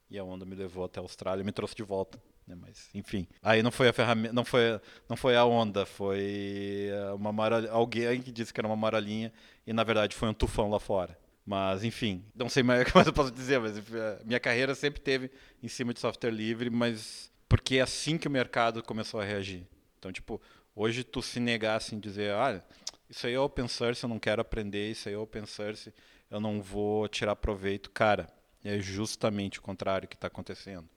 e 0.10 0.18
a 0.18 0.24
onda 0.24 0.46
me 0.46 0.56
levou 0.56 0.86
até 0.86 1.00
a 1.00 1.04
Austrália 1.04 1.42
e 1.42 1.46
me 1.46 1.52
trouxe 1.52 1.76
de 1.76 1.84
volta. 1.84 2.22
Né? 2.48 2.56
Mas, 2.60 2.90
enfim. 2.94 3.28
Aí 3.42 3.64
não 3.64 3.72
foi 3.72 3.88
a 3.88 3.94
ferramenta, 3.94 4.34
não 4.34 4.44
foi, 4.44 4.80
não 5.08 5.16
foi 5.16 5.36
a 5.36 5.46
onda, 5.46 5.86
foi 5.86 6.90
eh, 6.92 7.12
uma 7.14 7.32
mara, 7.32 7.70
alguém 7.72 8.22
que 8.22 8.32
disse 8.32 8.54
que 8.54 8.60
era 8.60 8.68
uma 8.68 8.76
maralinha 8.76 9.32
e 9.66 9.74
na 9.74 9.84
verdade 9.84 10.16
foi 10.16 10.30
um 10.30 10.34
tufão 10.34 10.70
lá 10.70 10.80
fora. 10.80 11.18
Mas, 11.46 11.84
enfim, 11.84 12.24
não 12.36 12.48
sei 12.48 12.64
mais 12.64 12.82
o 12.84 12.86
que 12.86 12.96
mais 12.96 13.08
eu 13.08 13.14
posso 13.14 13.32
dizer, 13.32 13.60
mas 13.60 13.78
eh, 13.78 14.22
minha 14.26 14.40
carreira 14.40 14.76
sempre 14.76 15.02
teve 15.02 15.32
em 15.62 15.68
cima 15.68 15.94
de 15.94 16.00
software 16.00 16.32
livre, 16.32 16.70
mas 16.70 17.32
porque 17.48 17.76
é 17.78 17.82
assim 17.82 18.18
que 18.18 18.28
o 18.28 18.32
mercado 18.32 18.84
começou 18.84 19.20
a 19.20 19.24
reagir. 19.24 19.68
Então, 20.00 20.12
tipo, 20.12 20.42
hoje 20.76 21.04
tu 21.04 21.22
se 21.22 21.40
negar 21.40 21.78
assim, 21.78 22.00
dizer, 22.00 22.34
olha, 22.34 22.64
isso 23.10 23.28
aí 23.28 23.34
é 23.34 23.40
open 23.40 23.68
source, 23.68 24.04
eu 24.04 24.10
não 24.10 24.20
quero 24.20 24.42
aprender, 24.42 24.90
isso 24.90 25.08
aí 25.08 25.16
é 25.16 25.18
open 25.18 25.46
source, 25.46 25.94
eu 26.30 26.40
não 26.40 26.62
vou 26.62 27.08
tirar 27.08 27.36
proveito. 27.36 27.92
Cara, 27.92 28.28
é 28.64 28.80
justamente 28.80 29.60
o 29.60 29.62
contrário 29.62 30.08
que 30.08 30.16
está 30.16 30.28
acontecendo. 30.28 30.90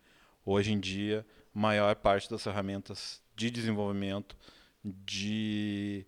Hoje 0.45 0.73
em 0.73 0.81
dia, 0.81 1.27
maior 1.53 1.95
parte 1.97 2.31
das 2.31 2.43
ferramentas 2.43 3.21
de 3.35 3.51
desenvolvimento, 3.51 4.37
de 4.85 6.07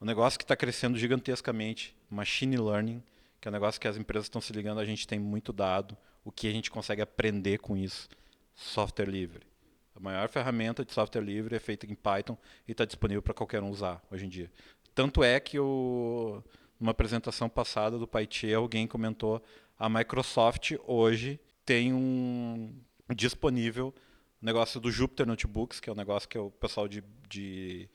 um 0.00 0.06
negócio 0.06 0.38
que 0.38 0.44
está 0.44 0.56
crescendo 0.56 0.96
gigantescamente, 0.96 1.94
machine 2.08 2.56
learning, 2.56 3.02
que 3.40 3.48
é 3.48 3.50
um 3.50 3.52
negócio 3.52 3.80
que 3.80 3.88
as 3.88 3.96
empresas 3.96 4.26
estão 4.26 4.40
se 4.40 4.52
ligando, 4.52 4.78
a 4.78 4.84
gente 4.84 5.06
tem 5.06 5.18
muito 5.18 5.52
dado, 5.52 5.96
o 6.24 6.30
que 6.30 6.46
a 6.46 6.52
gente 6.52 6.70
consegue 6.70 7.02
aprender 7.02 7.58
com 7.58 7.76
isso, 7.76 8.08
software 8.54 9.08
livre. 9.08 9.49
A 9.94 10.00
maior 10.00 10.28
ferramenta 10.28 10.84
de 10.84 10.92
software 10.92 11.22
livre 11.22 11.54
é 11.56 11.60
feita 11.60 11.86
em 11.86 11.94
Python 11.94 12.36
e 12.66 12.72
está 12.72 12.84
disponível 12.84 13.22
para 13.22 13.34
qualquer 13.34 13.62
um 13.62 13.70
usar 13.70 14.02
hoje 14.10 14.26
em 14.26 14.28
dia. 14.28 14.50
Tanto 14.94 15.22
é 15.22 15.38
que 15.40 15.58
o, 15.58 16.42
numa 16.78 16.92
apresentação 16.92 17.48
passada 17.48 17.98
do 17.98 18.06
PyT, 18.06 18.52
alguém 18.54 18.86
comentou 18.86 19.42
a 19.78 19.88
Microsoft 19.88 20.72
hoje 20.86 21.40
tem 21.64 21.92
um 21.92 22.74
disponível 23.14 23.94
o 24.40 24.46
negócio 24.46 24.80
do 24.80 24.90
Jupyter 24.90 25.26
Notebooks, 25.26 25.80
que 25.80 25.90
é 25.90 25.92
um 25.92 25.96
negócio 25.96 26.28
que 26.28 26.38
o 26.38 26.50
pessoal 26.50 26.88
de, 26.88 27.04
de 27.28 27.88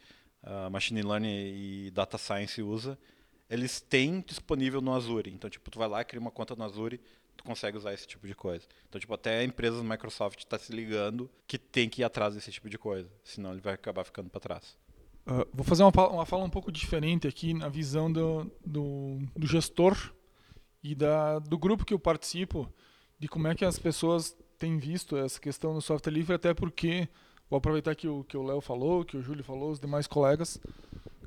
uh, 0.43 0.69
Machine 0.69 1.01
Learning 1.01 1.87
e 1.87 1.91
Data 1.91 2.17
Science 2.19 2.61
usa. 2.61 2.97
Eles 3.49 3.81
têm 3.81 4.23
disponível 4.25 4.79
no 4.79 4.93
Azure. 4.93 5.31
Então, 5.31 5.49
tipo, 5.49 5.71
tu 5.71 5.79
vai 5.79 5.87
lá, 5.87 6.03
cria 6.03 6.21
uma 6.21 6.31
conta 6.31 6.55
no 6.55 6.63
Azure, 6.63 7.01
tu 7.35 7.43
consegue 7.43 7.77
usar 7.77 7.93
esse 7.93 8.07
tipo 8.07 8.27
de 8.27 8.35
coisa. 8.35 8.65
Então, 8.87 8.99
tipo, 8.99 9.13
até 9.13 9.39
a 9.39 9.43
empresa 9.43 9.77
da 9.77 9.83
Microsoft 9.83 10.39
está 10.39 10.57
se 10.57 10.71
ligando 10.71 11.29
que 11.47 11.57
tem 11.57 11.89
que 11.89 12.01
ir 12.01 12.05
atrás 12.05 12.35
desse 12.35 12.51
tipo 12.51 12.69
de 12.69 12.77
coisa. 12.77 13.09
Senão 13.23 13.51
ele 13.51 13.61
vai 13.61 13.73
acabar 13.73 14.03
ficando 14.03 14.29
para 14.29 14.39
trás. 14.39 14.77
Uh, 15.27 15.47
vou 15.53 15.63
fazer 15.63 15.83
uma, 15.83 16.09
uma 16.09 16.25
fala 16.25 16.43
um 16.43 16.49
pouco 16.49 16.71
diferente 16.71 17.27
aqui 17.27 17.53
na 17.53 17.67
visão 17.67 18.11
do, 18.11 18.51
do, 18.63 19.17
do 19.35 19.47
gestor 19.47 20.13
e 20.83 20.93
da, 20.93 21.39
do 21.39 21.57
grupo 21.57 21.83
que 21.83 21.93
eu 21.93 21.99
participo, 21.99 22.71
de 23.17 23.27
como 23.27 23.47
é 23.47 23.55
que 23.55 23.65
as 23.65 23.79
pessoas 23.79 24.37
tem 24.59 24.77
visto 24.77 25.17
essa 25.17 25.39
questão 25.39 25.73
do 25.73 25.81
software 25.81 26.13
livre, 26.13 26.35
até 26.35 26.53
porque, 26.53 27.09
vou 27.49 27.57
aproveitar 27.57 27.95
que 27.95 28.07
o 28.07 28.23
que 28.23 28.37
o 28.37 28.43
Léo 28.43 28.61
falou, 28.61 29.03
que 29.03 29.17
o 29.17 29.21
Júlio 29.21 29.43
falou, 29.43 29.71
os 29.71 29.79
demais 29.79 30.05
colegas, 30.05 30.59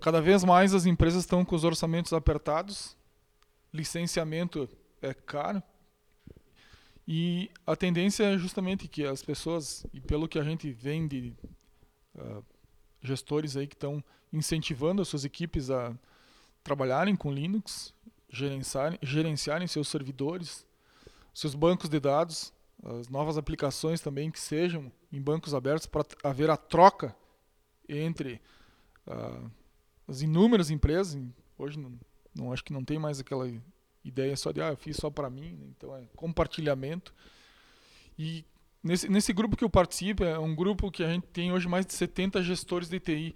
cada 0.01 0.21
vez 0.21 0.44
mais 0.44 0.75
as 0.75 0.87
empresas 0.87 1.25
estão 1.25 1.44
com 1.44 1.57
os 1.57 1.64
orçamentos 1.64 2.12
apertados, 2.12 2.97
licenciamento 3.75 4.68
é 5.03 5.12
caro, 5.12 5.61
e 7.11 7.51
a 7.66 7.75
tendência 7.75 8.23
é 8.25 8.37
justamente 8.37 8.87
que 8.87 9.03
as 9.03 9.23
pessoas, 9.23 9.87
e 9.94 10.01
pelo 10.01 10.29
que 10.29 10.38
a 10.38 10.44
gente 10.44 10.71
vem 10.71 11.09
de 11.09 11.33
uh, 12.14 12.44
gestores 13.01 13.57
aí 13.57 13.66
que 13.66 13.75
estão 13.75 14.05
incentivando 14.31 15.01
as 15.01 15.09
suas 15.09 15.25
equipes 15.25 15.71
a 15.71 15.97
trabalharem 16.62 17.16
com 17.16 17.33
Linux, 17.33 17.94
gerenciarem, 18.29 18.99
gerenciarem 19.01 19.66
seus 19.66 19.88
servidores, 19.88 20.66
seus 21.33 21.55
bancos 21.55 21.88
de 21.88 21.99
dados, 21.99 22.53
as 22.85 23.09
novas 23.09 23.38
aplicações 23.38 24.03
também 24.03 24.31
que 24.31 24.38
sejam 24.38 24.92
em 25.11 25.18
bancos 25.18 25.55
abertos 25.55 25.87
para 25.87 26.05
haver 26.23 26.51
a 26.51 26.59
troca 26.59 27.16
entre 27.88 28.38
uh, 29.07 29.51
as 30.07 30.21
inúmeras 30.21 30.68
empresas. 30.68 31.18
Hoje 31.57 31.79
não, 31.79 31.99
não, 32.35 32.53
acho 32.53 32.62
que 32.62 32.73
não 32.75 32.85
tem 32.85 32.99
mais 32.99 33.18
aquela 33.18 33.51
ideia 34.04 34.37
só 34.37 34.52
de 34.52 34.61
ah, 34.61 34.68
eu 34.68 34.76
fiz 34.76 34.96
só 34.96 35.11
para 35.11 35.28
mim, 35.28 35.52
né? 35.52 35.66
então 35.76 35.94
é 35.96 36.02
compartilhamento. 36.14 37.14
E 38.18 38.44
Nesse, 38.82 39.08
nesse 39.08 39.32
grupo 39.32 39.56
que 39.56 39.64
eu 39.64 39.70
participo, 39.70 40.24
é 40.24 40.38
um 40.38 40.54
grupo 40.54 40.90
que 40.90 41.02
a 41.02 41.08
gente 41.08 41.26
tem 41.26 41.52
hoje 41.52 41.68
mais 41.68 41.84
de 41.84 41.92
70 41.94 42.42
gestores 42.42 42.88
de 42.88 43.00
TI. 43.00 43.34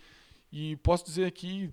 E 0.52 0.76
posso 0.76 1.04
dizer 1.04 1.26
aqui 1.26 1.70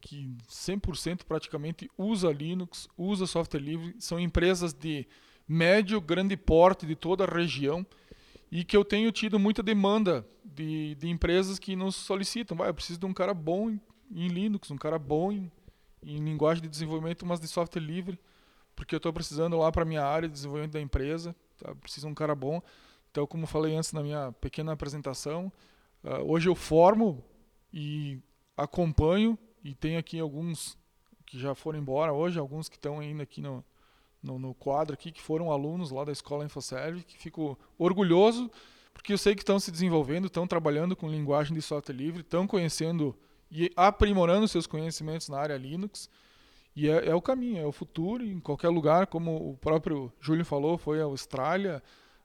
que 0.00 0.36
100% 0.50 1.24
praticamente 1.24 1.88
usa 1.96 2.32
Linux, 2.32 2.88
usa 2.98 3.26
software 3.26 3.60
livre, 3.60 3.94
são 3.98 4.18
empresas 4.18 4.72
de 4.72 5.06
médio, 5.46 6.00
grande 6.00 6.36
porte 6.36 6.86
de 6.86 6.96
toda 6.96 7.24
a 7.24 7.26
região 7.26 7.86
e 8.50 8.64
que 8.64 8.76
eu 8.76 8.84
tenho 8.84 9.10
tido 9.12 9.38
muita 9.38 9.62
demanda 9.62 10.26
de, 10.44 10.94
de 10.96 11.08
empresas 11.08 11.58
que 11.58 11.76
nos 11.76 11.94
solicitam. 11.96 12.62
Ah, 12.62 12.66
eu 12.66 12.74
preciso 12.74 12.98
de 12.98 13.06
um 13.06 13.12
cara 13.12 13.32
bom 13.32 13.70
em, 13.70 13.80
em 14.12 14.28
Linux, 14.28 14.70
um 14.70 14.76
cara 14.76 14.98
bom 14.98 15.30
em, 15.30 15.50
em, 16.04 16.18
linguagem 16.18 16.62
de 16.62 16.68
desenvolvimento, 16.68 17.24
mas 17.24 17.40
de 17.40 17.48
software 17.48 17.82
livre, 17.82 18.18
porque 18.76 18.94
eu 18.94 18.98
estou 18.98 19.12
precisando 19.12 19.56
lá 19.56 19.70
para 19.70 19.84
minha 19.84 20.04
área 20.04 20.28
de 20.28 20.34
desenvolvimento 20.34 20.72
da 20.72 20.80
empresa, 20.80 21.34
tá? 21.58 21.74
preciso 21.74 22.06
de 22.06 22.12
um 22.12 22.14
cara 22.14 22.34
bom. 22.34 22.60
Então, 23.10 23.26
como 23.26 23.46
falei 23.46 23.76
antes 23.76 23.92
na 23.92 24.02
minha 24.02 24.32
pequena 24.40 24.72
apresentação, 24.72 25.52
uh, 26.02 26.30
hoje 26.30 26.48
eu 26.48 26.54
formo 26.54 27.22
e 27.72 28.18
acompanho 28.56 29.38
e 29.62 29.74
tenho 29.74 29.98
aqui 29.98 30.18
alguns 30.18 30.76
que 31.24 31.38
já 31.38 31.54
foram 31.54 31.78
embora 31.78 32.12
hoje, 32.12 32.38
alguns 32.38 32.68
que 32.68 32.76
estão 32.76 33.00
ainda 33.00 33.22
aqui 33.22 33.40
no, 33.40 33.64
no, 34.22 34.38
no, 34.38 34.54
quadro 34.54 34.94
aqui, 34.94 35.10
que 35.10 35.22
foram 35.22 35.50
alunos 35.50 35.90
lá 35.90 36.04
da 36.04 36.12
escola 36.12 36.44
InfoServe, 36.44 37.02
que 37.02 37.16
fico 37.16 37.58
orgulhoso, 37.78 38.50
porque 38.92 39.12
eu 39.12 39.18
sei 39.18 39.34
que 39.34 39.42
estão 39.42 39.58
se 39.58 39.70
desenvolvendo, 39.70 40.26
estão 40.26 40.46
trabalhando 40.46 40.94
com 40.94 41.08
linguagem 41.08 41.54
de 41.54 41.62
software 41.62 41.94
livre, 41.94 42.20
estão 42.20 42.46
conhecendo 42.46 43.16
e 43.50 43.70
aprimorando 43.76 44.48
seus 44.48 44.66
conhecimentos 44.66 45.28
na 45.28 45.38
área 45.38 45.56
Linux. 45.56 46.08
E 46.76 46.88
é, 46.88 47.08
é, 47.08 47.14
o 47.14 47.22
caminho, 47.22 47.58
é 47.58 47.66
o 47.66 47.72
futuro, 47.72 48.24
em 48.24 48.40
qualquer 48.40 48.68
lugar, 48.68 49.06
como 49.06 49.50
o 49.50 49.56
próprio 49.56 50.12
Júlio 50.20 50.44
falou, 50.44 50.76
foi 50.76 51.00
a 51.00 51.04
Austrália. 51.04 51.82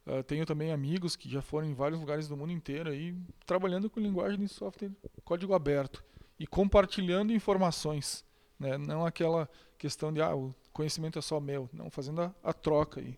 Uh, 0.08 0.23
tenho 0.23 0.45
também 0.45 0.71
amigos 0.71 1.15
que 1.15 1.29
já 1.29 1.41
foram 1.41 1.67
em 1.67 1.73
vários 1.73 1.99
lugares 1.99 2.27
do 2.27 2.36
mundo 2.36 2.51
inteiro 2.51 2.89
aí, 2.89 3.15
trabalhando 3.45 3.89
com 3.89 3.99
linguagem 3.99 4.39
de 4.39 4.47
software 4.47 4.91
código 5.23 5.53
aberto 5.53 6.03
e 6.39 6.47
compartilhando 6.47 7.32
informações, 7.32 8.25
né? 8.58 8.77
não 8.77 9.05
aquela 9.05 9.47
questão 9.77 10.12
de 10.12 10.21
ah, 10.21 10.36
o 10.36 10.55
conhecimento 10.73 11.19
é 11.19 11.21
só 11.21 11.39
meu, 11.39 11.69
não 11.71 11.91
fazendo 11.91 12.21
a, 12.21 12.34
a 12.41 12.53
troca 12.53 13.01
aí. 13.01 13.15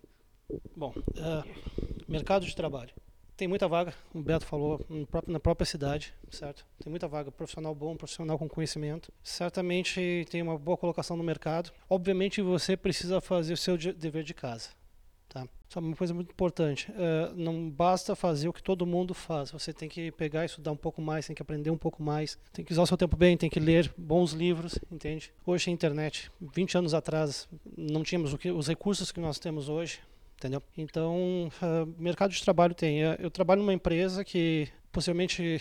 Bom, 0.76 0.92
uh, 0.96 2.02
mercado 2.06 2.44
de 2.44 2.54
trabalho. 2.54 2.92
Tem 3.42 3.48
muita 3.48 3.66
vaga, 3.66 3.92
o 4.14 4.20
Beto 4.20 4.46
falou, 4.46 4.80
na 5.26 5.40
própria 5.40 5.66
cidade, 5.66 6.14
certo? 6.30 6.64
Tem 6.78 6.88
muita 6.88 7.08
vaga, 7.08 7.32
profissional 7.32 7.74
bom, 7.74 7.96
profissional 7.96 8.38
com 8.38 8.48
conhecimento. 8.48 9.12
Certamente 9.20 10.24
tem 10.30 10.40
uma 10.40 10.56
boa 10.56 10.76
colocação 10.76 11.16
no 11.16 11.24
mercado. 11.24 11.72
Obviamente 11.90 12.40
você 12.40 12.76
precisa 12.76 13.20
fazer 13.20 13.54
o 13.54 13.56
seu 13.56 13.76
dever 13.76 14.22
de 14.22 14.32
casa. 14.32 14.68
Tá? 15.28 15.48
Só 15.68 15.80
uma 15.80 15.96
coisa 15.96 16.14
muito 16.14 16.30
importante, 16.30 16.88
uh, 16.92 17.34
não 17.34 17.68
basta 17.68 18.14
fazer 18.14 18.48
o 18.48 18.52
que 18.52 18.62
todo 18.62 18.86
mundo 18.86 19.12
faz, 19.12 19.50
você 19.50 19.72
tem 19.72 19.88
que 19.88 20.12
pegar 20.12 20.42
e 20.42 20.46
estudar 20.46 20.70
um 20.70 20.76
pouco 20.76 21.02
mais, 21.02 21.26
tem 21.26 21.34
que 21.34 21.42
aprender 21.42 21.70
um 21.70 21.76
pouco 21.76 22.00
mais, 22.00 22.38
tem 22.52 22.64
que 22.64 22.72
usar 22.72 22.82
o 22.82 22.86
seu 22.86 22.96
tempo 22.96 23.16
bem, 23.16 23.36
tem 23.36 23.50
que 23.50 23.58
ler 23.58 23.92
bons 23.98 24.32
livros, 24.32 24.78
entende? 24.88 25.32
Hoje 25.44 25.68
a 25.68 25.72
internet, 25.72 26.30
20 26.40 26.78
anos 26.78 26.94
atrás, 26.94 27.48
não 27.76 28.04
tínhamos 28.04 28.36
que, 28.36 28.52
os 28.52 28.68
recursos 28.68 29.10
que 29.10 29.18
nós 29.18 29.40
temos 29.40 29.68
hoje, 29.68 29.98
entendeu? 30.42 30.62
Então, 30.76 31.48
uh, 31.62 31.94
mercado 31.98 32.32
de 32.32 32.42
trabalho 32.42 32.74
tem. 32.74 32.98
Eu 33.00 33.30
trabalho 33.30 33.60
numa 33.60 33.72
empresa 33.72 34.24
que 34.24 34.68
possivelmente 34.90 35.60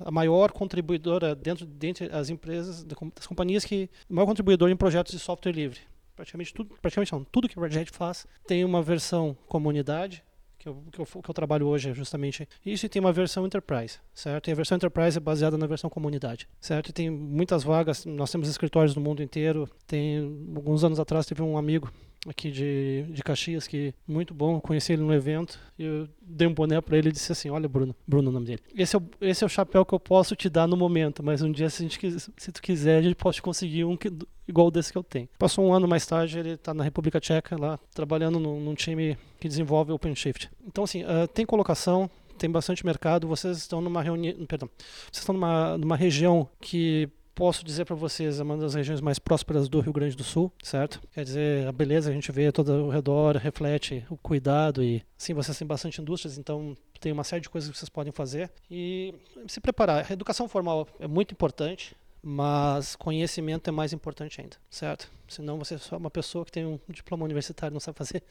a 0.00 0.10
maior 0.10 0.50
contribuidora 0.50 1.34
dentro 1.34 1.66
dentre 1.66 2.10
as 2.12 2.30
empresas 2.30 2.82
das 2.82 3.26
companhias 3.26 3.64
que 3.64 3.88
maior 4.08 4.26
contribuidor 4.26 4.68
em 4.70 4.76
projetos 4.76 5.12
de 5.12 5.18
software 5.18 5.52
livre 5.52 5.80
praticamente 6.16 6.52
tudo, 6.52 6.74
praticamente 6.80 7.12
não, 7.12 7.24
tudo 7.24 7.48
que 7.48 7.58
o 7.58 7.64
Hat 7.64 7.90
faz 7.92 8.26
tem 8.46 8.64
uma 8.64 8.82
versão 8.82 9.36
comunidade, 9.48 10.22
que 10.58 10.68
eu, 10.68 10.84
que, 10.92 11.00
eu, 11.00 11.06
que 11.06 11.30
eu 11.30 11.34
trabalho 11.34 11.66
hoje 11.66 11.90
é 11.90 11.94
justamente 11.94 12.48
isso, 12.64 12.86
e 12.86 12.88
tem 12.88 13.00
uma 13.00 13.12
versão 13.12 13.44
Enterprise, 13.46 13.98
certo? 14.14 14.48
E 14.48 14.52
a 14.52 14.54
versão 14.54 14.76
Enterprise 14.76 15.16
é 15.16 15.20
baseada 15.20 15.58
na 15.58 15.66
versão 15.66 15.90
comunidade, 15.90 16.48
certo? 16.60 16.90
E 16.90 16.92
tem 16.92 17.10
muitas 17.10 17.64
vagas, 17.64 18.04
nós 18.04 18.30
temos 18.30 18.48
escritórios 18.48 18.94
no 18.94 19.02
mundo 19.02 19.22
inteiro, 19.22 19.68
tem, 19.86 20.18
alguns 20.54 20.84
anos 20.84 21.00
atrás 21.00 21.26
teve 21.26 21.42
um 21.42 21.56
amigo 21.56 21.90
aqui 22.26 22.50
de, 22.50 23.04
de 23.10 23.22
Caxias, 23.22 23.66
que 23.66 23.94
muito 24.06 24.32
bom, 24.32 24.60
conheci 24.60 24.92
ele 24.92 25.02
no 25.02 25.12
evento, 25.12 25.58
e 25.78 25.84
eu 25.84 26.08
dei 26.20 26.46
um 26.46 26.54
boné 26.54 26.80
para 26.80 26.96
ele 26.96 27.08
e 27.08 27.12
disse 27.12 27.32
assim, 27.32 27.50
olha 27.50 27.68
Bruno, 27.68 27.94
Bruno 28.06 28.28
é 28.28 28.30
o 28.30 28.32
nome 28.32 28.46
dele, 28.46 28.62
esse 28.76 28.94
é 28.94 28.98
o, 28.98 29.02
esse 29.20 29.42
é 29.42 29.46
o 29.46 29.50
chapéu 29.50 29.84
que 29.84 29.92
eu 29.92 30.00
posso 30.00 30.36
te 30.36 30.48
dar 30.48 30.66
no 30.66 30.76
momento, 30.76 31.22
mas 31.22 31.42
um 31.42 31.50
dia 31.50 31.68
se, 31.68 31.82
a 31.84 31.88
gente, 31.88 32.20
se 32.36 32.52
tu 32.52 32.62
quiser, 32.62 32.98
a 32.98 33.02
gente 33.02 33.16
pode 33.16 33.42
conseguir 33.42 33.84
um 33.84 33.96
que, 33.96 34.10
igual 34.46 34.70
desse 34.70 34.92
que 34.92 34.98
eu 34.98 35.02
tenho. 35.02 35.28
Passou 35.38 35.64
um 35.66 35.72
ano 35.72 35.88
mais 35.88 36.06
tarde, 36.06 36.38
ele 36.38 36.50
está 36.50 36.72
na 36.72 36.84
República 36.84 37.20
Tcheca, 37.20 37.56
lá, 37.58 37.78
trabalhando 37.94 38.38
num, 38.38 38.60
num 38.60 38.74
time 38.74 39.16
que 39.40 39.48
desenvolve 39.48 39.92
OpenShift. 39.92 40.50
Então 40.66 40.84
assim, 40.84 41.02
uh, 41.02 41.26
tem 41.32 41.44
colocação, 41.44 42.08
tem 42.38 42.50
bastante 42.50 42.84
mercado, 42.86 43.26
vocês 43.26 43.58
estão 43.58 43.80
numa 43.80 44.02
reunião, 44.02 44.34
perdão, 44.46 44.68
vocês 45.10 45.22
estão 45.22 45.34
numa, 45.34 45.76
numa 45.76 45.96
região 45.96 46.48
que 46.60 47.08
posso 47.34 47.64
dizer 47.64 47.84
para 47.84 47.96
vocês, 47.96 48.40
é 48.40 48.42
uma 48.42 48.56
das 48.56 48.74
regiões 48.74 49.00
mais 49.00 49.18
prósperas 49.18 49.68
do 49.68 49.80
Rio 49.80 49.92
Grande 49.92 50.16
do 50.16 50.24
Sul, 50.24 50.52
certo? 50.62 51.00
Quer 51.12 51.24
dizer, 51.24 51.66
a 51.66 51.72
beleza 51.72 52.10
a 52.10 52.12
gente 52.12 52.30
vê 52.30 52.50
todo 52.52 52.72
ao 52.72 52.88
redor, 52.88 53.36
reflete 53.36 54.04
o 54.10 54.16
cuidado 54.16 54.82
e, 54.82 55.02
sim, 55.16 55.34
vocês 55.34 55.56
têm 55.56 55.66
bastante 55.66 56.00
indústrias, 56.00 56.38
então 56.38 56.76
tem 57.00 57.12
uma 57.12 57.24
série 57.24 57.42
de 57.42 57.50
coisas 57.50 57.70
que 57.70 57.76
vocês 57.76 57.88
podem 57.88 58.12
fazer 58.12 58.50
e 58.70 59.14
se 59.48 59.60
preparar. 59.60 60.06
A 60.08 60.12
educação 60.12 60.48
formal 60.48 60.86
é 61.00 61.06
muito 61.06 61.32
importante, 61.32 61.96
mas 62.22 62.94
conhecimento 62.94 63.68
é 63.68 63.72
mais 63.72 63.92
importante 63.92 64.40
ainda, 64.40 64.56
certo? 64.70 65.10
Senão 65.26 65.58
você 65.58 65.74
é 65.74 65.78
só 65.78 65.96
uma 65.96 66.10
pessoa 66.10 66.44
que 66.44 66.52
tem 66.52 66.64
um 66.64 66.78
diploma 66.88 67.24
universitário 67.24 67.72
não 67.72 67.80
sabe 67.80 67.98
fazer 67.98 68.22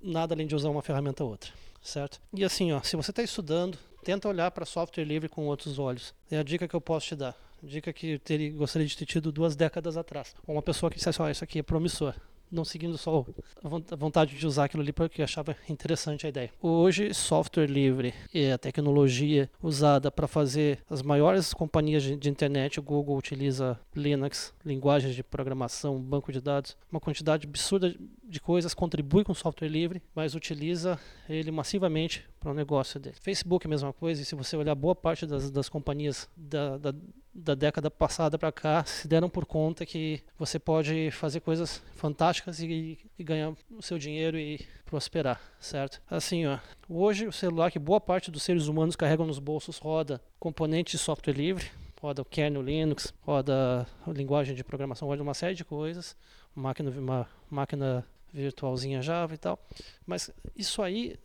nada 0.00 0.34
além 0.34 0.46
de 0.46 0.54
usar 0.54 0.70
uma 0.70 0.82
ferramenta 0.82 1.22
ou 1.22 1.30
outra, 1.30 1.52
certo? 1.80 2.20
E 2.34 2.42
assim, 2.42 2.72
ó, 2.72 2.82
se 2.82 2.96
você 2.96 3.12
está 3.12 3.22
estudando, 3.22 3.78
tenta 4.02 4.28
olhar 4.28 4.50
para 4.50 4.64
software 4.64 5.04
livre 5.04 5.28
com 5.28 5.46
outros 5.46 5.78
olhos. 5.78 6.12
É 6.30 6.38
a 6.38 6.42
dica 6.42 6.66
que 6.66 6.74
eu 6.74 6.80
posso 6.80 7.06
te 7.06 7.14
dar 7.16 7.36
Dica 7.62 7.92
que 7.92 8.18
teria, 8.18 8.50
gostaria 8.52 8.86
de 8.86 8.96
ter 8.96 9.06
tido 9.06 9.30
duas 9.30 9.54
décadas 9.56 9.96
atrás. 9.96 10.34
Ou 10.46 10.54
uma 10.54 10.62
pessoa 10.62 10.90
que 10.90 10.96
dissesse, 10.96 11.20
olha, 11.20 11.32
isso 11.32 11.44
aqui 11.44 11.58
é 11.58 11.62
promissor 11.62 12.14
não 12.50 12.64
seguindo 12.64 12.98
só 12.98 13.24
a 13.62 13.96
vontade 13.96 14.36
de 14.36 14.46
usar 14.46 14.64
aquilo 14.64 14.82
ali 14.82 14.92
porque 14.92 15.22
achava 15.22 15.56
interessante 15.68 16.26
a 16.26 16.28
ideia. 16.28 16.50
Hoje, 16.60 17.14
software 17.14 17.66
livre 17.66 18.12
e 18.34 18.50
a 18.50 18.58
tecnologia 18.58 19.48
usada 19.62 20.10
para 20.10 20.26
fazer 20.26 20.80
as 20.90 21.02
maiores 21.02 21.54
companhias 21.54 22.02
de, 22.02 22.28
internet, 22.28 22.80
o 22.80 22.82
Google 22.82 23.16
utiliza 23.16 23.78
Linux, 23.94 24.52
linguagens 24.64 25.14
de 25.14 25.22
programação, 25.22 26.00
banco 26.00 26.32
de 26.32 26.40
dados, 26.40 26.76
uma 26.90 27.00
quantidade 27.00 27.46
absurda 27.46 27.94
de 28.22 28.40
coisas, 28.40 28.74
contribui 28.74 29.24
com 29.24 29.34
software 29.34 29.68
livre, 29.68 30.02
mas 30.14 30.34
utiliza 30.34 30.98
ele 31.28 31.50
massivamente 31.50 32.24
para 32.38 32.50
o 32.50 32.54
negócio 32.54 32.98
dele. 32.98 33.16
Facebook 33.20 33.66
é 33.66 33.68
a 33.68 33.70
mesma 33.70 33.92
coisa, 33.92 34.22
e 34.22 34.24
se 34.24 34.34
você 34.34 34.56
olhar 34.56 34.74
boa 34.74 34.94
parte 34.94 35.26
das, 35.26 35.50
das 35.50 35.68
companhias 35.68 36.28
da, 36.36 36.78
da 36.78 36.94
da 37.32 37.54
década 37.54 37.90
passada 37.90 38.38
para 38.38 38.50
cá 38.50 38.84
se 38.84 39.06
deram 39.06 39.28
por 39.28 39.46
conta 39.46 39.86
que 39.86 40.20
você 40.38 40.58
pode 40.58 41.10
fazer 41.12 41.40
coisas 41.40 41.82
fantásticas 41.94 42.60
e, 42.60 42.98
e, 43.18 43.24
ganhar 43.24 43.52
o 43.70 43.82
seu 43.82 43.98
dinheiro 43.98 44.38
e 44.38 44.60
prosperar, 44.84 45.40
certo? 45.60 46.02
Assim, 46.10 46.46
ó, 46.46 46.58
hoje 46.88 47.26
o 47.26 47.32
celular 47.32 47.70
que 47.70 47.78
boa 47.78 48.00
parte 48.00 48.30
dos 48.30 48.42
seres 48.42 48.66
humanos 48.66 48.96
carregam 48.96 49.26
nos 49.26 49.38
bolsos 49.38 49.78
roda 49.78 50.20
componentes 50.38 50.92
de 50.92 50.98
software 50.98 51.34
livre, 51.34 51.70
roda 52.00 52.22
o 52.22 52.24
kernel 52.24 52.62
Linux, 52.62 53.14
roda 53.22 53.86
a 54.06 54.10
linguagem 54.10 54.54
de 54.54 54.64
programação, 54.64 55.06
roda 55.06 55.22
uma 55.22 55.34
série 55.34 55.54
de 55.54 55.64
coisas, 55.64 56.16
máquina, 56.54 56.90
uma 56.90 57.28
máquina 57.48 58.04
virtualzinha 58.32 59.02
Java 59.02 59.34
e 59.34 59.38
tal. 59.38 59.58
Mas 60.06 60.30
isso 60.56 60.82
aí 60.82 61.16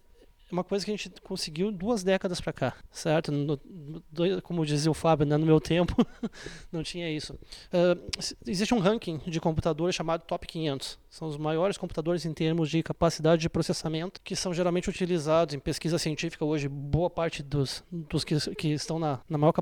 uma 0.55 0.63
coisa 0.63 0.85
que 0.85 0.91
a 0.91 0.95
gente 0.95 1.09
conseguiu 1.21 1.71
duas 1.71 2.03
décadas 2.03 2.39
para 2.39 2.53
cá, 2.53 2.73
certo? 2.89 3.31
No, 3.31 3.59
como 4.41 4.65
dizia 4.65 4.89
o 4.89 4.93
Fábio, 4.93 5.25
né, 5.25 5.37
no 5.37 5.45
meu 5.45 5.59
tempo 5.59 5.95
não 6.71 6.81
tinha 6.81 7.11
isso. 7.11 7.33
Uh, 7.33 7.99
existe 8.47 8.73
um 8.73 8.79
ranking 8.79 9.19
de 9.27 9.39
computadores 9.39 9.93
chamado 9.95 10.23
Top 10.23 10.47
500. 10.47 10.97
São 11.09 11.27
os 11.27 11.37
maiores 11.37 11.77
computadores 11.77 12.25
em 12.25 12.33
termos 12.33 12.69
de 12.69 12.81
capacidade 12.81 13.41
de 13.41 13.49
processamento, 13.49 14.19
que 14.21 14.35
são 14.35 14.53
geralmente 14.53 14.89
utilizados 14.89 15.53
em 15.53 15.59
pesquisa 15.59 15.97
científica 15.97 16.43
hoje. 16.43 16.67
Boa 16.67 17.09
parte 17.09 17.43
dos, 17.43 17.83
dos 17.91 18.23
que, 18.23 18.37
que 18.55 18.69
estão 18.69 18.97
na, 18.97 19.19
na 19.29 19.37
maior 19.37 19.53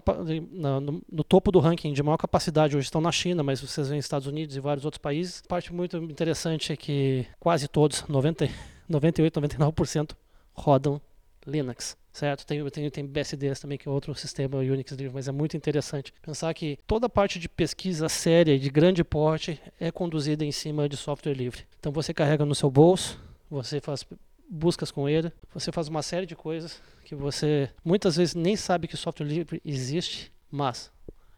na, 0.52 0.80
no, 0.80 1.02
no, 1.12 1.24
topo 1.24 1.52
do 1.52 1.60
ranking 1.60 1.94
de 1.94 2.02
maior 2.02 2.18
capacidade 2.18 2.76
hoje 2.76 2.86
estão 2.86 3.02
na 3.02 3.12
China, 3.12 3.44
mas 3.44 3.62
vocês 3.62 3.90
veem 3.90 4.00
Estados 4.00 4.28
Unidos 4.28 4.56
e 4.56 4.60
vários 4.60 4.86
outros 4.86 5.00
países. 5.00 5.42
Parte 5.48 5.74
muito 5.74 5.98
interessante 5.98 6.74
é 6.74 6.76
que 6.76 7.26
quase 7.40 7.68
todos, 7.68 8.04
90, 8.08 8.50
98, 8.90 9.42
99% 9.42 10.16
rodam 10.54 11.02
Linux, 11.46 11.98
certo? 12.12 12.46
Tem, 12.46 12.70
tem, 12.70 12.90
tem 12.90 13.06
BSDs 13.06 13.60
também, 13.60 13.78
que 13.78 13.88
é 13.88 13.92
outro 13.92 14.14
sistema 14.16 14.58
Unix 14.58 14.92
livre, 14.94 15.14
mas 15.14 15.28
é 15.28 15.32
muito 15.32 15.58
interessante 15.58 16.14
pensar 16.22 16.54
que 16.54 16.80
toda 16.88 17.08
a 17.08 17.10
parte 17.10 17.40
de 17.40 17.50
pesquisa 17.50 18.08
séria 18.08 18.58
de 18.58 18.70
grande 18.70 19.04
porte 19.04 19.60
é 19.80 19.92
conduzida 19.92 20.46
em 20.46 20.52
cima 20.52 20.88
de 20.88 20.96
software 20.96 21.34
livre. 21.34 21.66
Então 21.80 21.92
você 21.92 22.14
carrega 22.14 22.46
no 22.46 22.56
seu 22.56 22.70
bolso, 22.70 23.20
você 23.50 23.82
faz 23.82 24.06
buscas 24.50 24.92
com 24.92 25.10
ele, 25.10 25.32
você 25.54 25.72
faz 25.72 25.88
uma 25.88 26.04
série 26.04 26.26
de 26.26 26.36
coisas 26.36 26.82
que 27.04 27.16
você 27.16 27.70
muitas 27.84 28.16
vezes 28.16 28.36
nem 28.36 28.56
sabe 28.56 28.88
que 28.88 28.96
software 28.96 29.26
livre 29.26 29.62
existe, 29.66 30.32
mas 30.52 30.92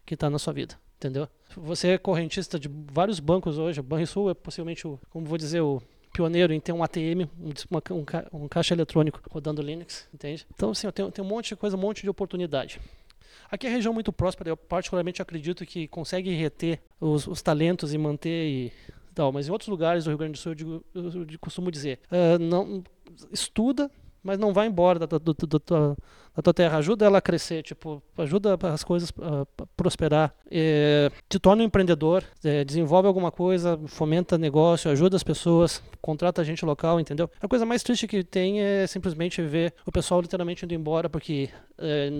que 0.04 0.14
está 0.14 0.28
na 0.28 0.38
sua 0.38 0.52
vida, 0.52 0.74
entendeu? 0.96 1.28
Você 1.56 1.88
é 1.88 1.98
correntista 1.98 2.58
de 2.58 2.68
vários 2.92 3.18
bancos 3.18 3.58
hoje, 3.58 3.80
o 3.80 3.82
Banrisul 3.82 4.30
é 4.30 4.34
possivelmente 4.34 4.86
o, 4.86 5.00
como 5.08 5.24
vou 5.24 5.38
dizer, 5.38 5.60
o 5.60 5.82
pioneiro 6.16 6.50
em 6.54 6.58
ter 6.58 6.72
um 6.72 6.82
ATM, 6.82 7.28
um, 7.38 7.52
uma, 7.70 7.82
um, 7.90 8.44
um, 8.44 8.48
caixa 8.48 8.72
eletrônico 8.72 9.20
rodando 9.30 9.60
Linux, 9.60 10.08
entende? 10.14 10.46
Então, 10.54 10.70
assim, 10.70 10.90
tem, 10.90 11.04
um 11.22 11.28
monte 11.28 11.50
de 11.50 11.56
coisa, 11.56 11.76
um 11.76 11.80
monte 11.80 12.00
de 12.00 12.08
oportunidade. 12.08 12.80
Aqui 13.50 13.66
é 13.66 13.70
região 13.70 13.92
muito 13.92 14.10
próspera, 14.10 14.48
eu 14.48 14.56
particularmente 14.56 15.20
acredito 15.20 15.66
que 15.66 15.86
consegue 15.86 16.30
reter 16.34 16.80
os, 16.98 17.26
os 17.26 17.42
talentos 17.42 17.92
e 17.92 17.98
manter 17.98 18.48
e 18.48 18.72
tal, 19.14 19.30
mas 19.30 19.46
em 19.46 19.50
outros 19.50 19.68
lugares 19.68 20.04
do 20.04 20.10
Rio 20.10 20.18
Grande 20.18 20.32
do 20.32 20.38
Sul 20.38 20.52
eu, 20.52 20.54
digo, 20.54 20.84
eu 20.94 21.38
costumo 21.38 21.70
dizer, 21.70 22.00
uh, 22.10 22.38
não 22.38 22.82
estuda, 23.30 23.90
mas 24.26 24.38
não 24.38 24.52
vai 24.52 24.66
embora 24.66 24.98
da, 24.98 25.06
da, 25.06 25.18
da, 25.18 25.96
da 26.36 26.42
tua 26.42 26.52
terra, 26.52 26.76
ajuda 26.76 27.06
ela 27.06 27.18
a 27.18 27.20
crescer, 27.20 27.62
tipo, 27.62 28.02
ajuda 28.18 28.58
as 28.62 28.84
coisas 28.84 29.12
a 29.22 29.46
prosperar, 29.76 30.34
é, 30.50 31.10
te 31.28 31.38
torna 31.38 31.62
um 31.62 31.66
empreendedor, 31.66 32.22
é, 32.44 32.64
desenvolve 32.64 33.08
alguma 33.08 33.30
coisa, 33.30 33.78
fomenta 33.86 34.36
negócio, 34.36 34.90
ajuda 34.90 35.16
as 35.16 35.22
pessoas, 35.22 35.82
contrata 36.02 36.44
gente 36.44 36.64
local, 36.64 37.00
entendeu? 37.00 37.30
A 37.40 37.48
coisa 37.48 37.64
mais 37.64 37.82
triste 37.82 38.06
que 38.06 38.22
tem 38.22 38.60
é 38.60 38.86
simplesmente 38.86 39.40
ver 39.40 39.72
o 39.86 39.92
pessoal 39.92 40.20
literalmente 40.20 40.64
indo 40.64 40.74
embora 40.74 41.08
porque 41.08 41.48
é, 41.78 42.10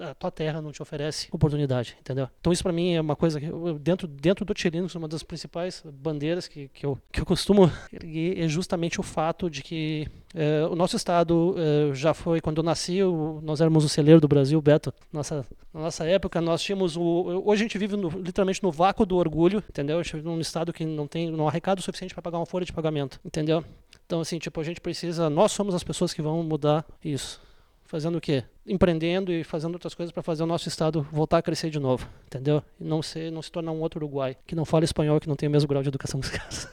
a 0.00 0.14
tua 0.14 0.30
terra 0.30 0.62
não 0.62 0.72
te 0.72 0.80
oferece 0.80 1.28
oportunidade, 1.32 1.96
entendeu? 2.00 2.28
Então 2.40 2.52
isso 2.52 2.62
para 2.62 2.72
mim 2.72 2.94
é 2.94 3.00
uma 3.00 3.16
coisa 3.16 3.40
que 3.40 3.46
dentro 3.80 4.06
dentro 4.06 4.44
do 4.44 4.54
Tirinux 4.54 4.94
uma 4.94 5.08
das 5.08 5.22
principais 5.22 5.82
bandeiras 5.84 6.48
que, 6.48 6.68
que, 6.68 6.86
eu, 6.86 6.98
que 7.12 7.20
eu 7.20 7.26
costumo 7.26 7.70
erguer 7.92 8.38
é 8.38 8.48
justamente 8.48 9.00
o 9.00 9.02
fato 9.02 9.50
de 9.50 9.62
que 9.62 10.08
é, 10.34 10.66
o 10.66 10.76
nosso 10.76 10.96
estado 10.96 11.54
já 11.92 12.14
foi 12.14 12.40
quando 12.40 12.58
eu 12.58 12.64
nasci, 12.64 13.00
nós 13.42 13.60
éramos 13.60 13.84
o 13.84 13.88
celeiro 13.88 14.20
do 14.20 14.28
Brasil, 14.28 14.60
Beto. 14.60 14.92
Nossa, 15.12 15.44
na 15.72 15.80
nossa 15.80 16.04
época, 16.04 16.40
nós 16.40 16.62
tínhamos 16.62 16.96
o. 16.96 17.42
Hoje 17.44 17.62
a 17.62 17.64
gente 17.64 17.78
vive 17.78 17.96
no, 17.96 18.08
literalmente 18.08 18.62
no 18.62 18.72
vácuo 18.72 19.04
do 19.04 19.16
orgulho, 19.16 19.62
entendeu? 19.68 20.00
Num 20.22 20.40
estado 20.40 20.72
que 20.72 20.84
não 20.84 21.06
tem 21.06 21.30
não 21.30 21.46
há 21.46 21.50
recado 21.50 21.82
suficiente 21.82 22.14
para 22.14 22.22
pagar 22.22 22.38
uma 22.38 22.46
folha 22.46 22.64
de 22.64 22.72
pagamento, 22.72 23.20
entendeu? 23.24 23.64
Então, 24.06 24.20
assim, 24.20 24.38
tipo, 24.38 24.60
a 24.60 24.64
gente 24.64 24.80
precisa. 24.80 25.28
Nós 25.28 25.52
somos 25.52 25.74
as 25.74 25.82
pessoas 25.82 26.14
que 26.14 26.22
vão 26.22 26.42
mudar 26.42 26.84
isso. 27.04 27.40
Fazendo 27.86 28.18
o 28.18 28.20
quê? 28.20 28.42
Empreendendo 28.66 29.32
e 29.32 29.44
fazendo 29.44 29.74
outras 29.74 29.94
coisas 29.94 30.12
para 30.12 30.22
fazer 30.22 30.42
o 30.42 30.46
nosso 30.46 30.68
estado 30.68 31.02
voltar 31.12 31.38
a 31.38 31.42
crescer 31.42 31.70
de 31.70 31.78
novo, 31.78 32.08
entendeu? 32.26 32.62
E 32.80 32.84
não, 32.84 33.00
ser, 33.00 33.30
não 33.30 33.40
se 33.40 33.50
tornar 33.50 33.70
um 33.70 33.80
outro 33.80 34.04
Uruguai, 34.04 34.36
que 34.44 34.56
não 34.56 34.64
fala 34.64 34.84
espanhol, 34.84 35.20
que 35.20 35.28
não 35.28 35.36
tem 35.36 35.48
o 35.48 35.52
mesmo 35.52 35.68
grau 35.68 35.82
de 35.82 35.88
educação 35.88 36.18
dos 36.18 36.28
caras. 36.30 36.68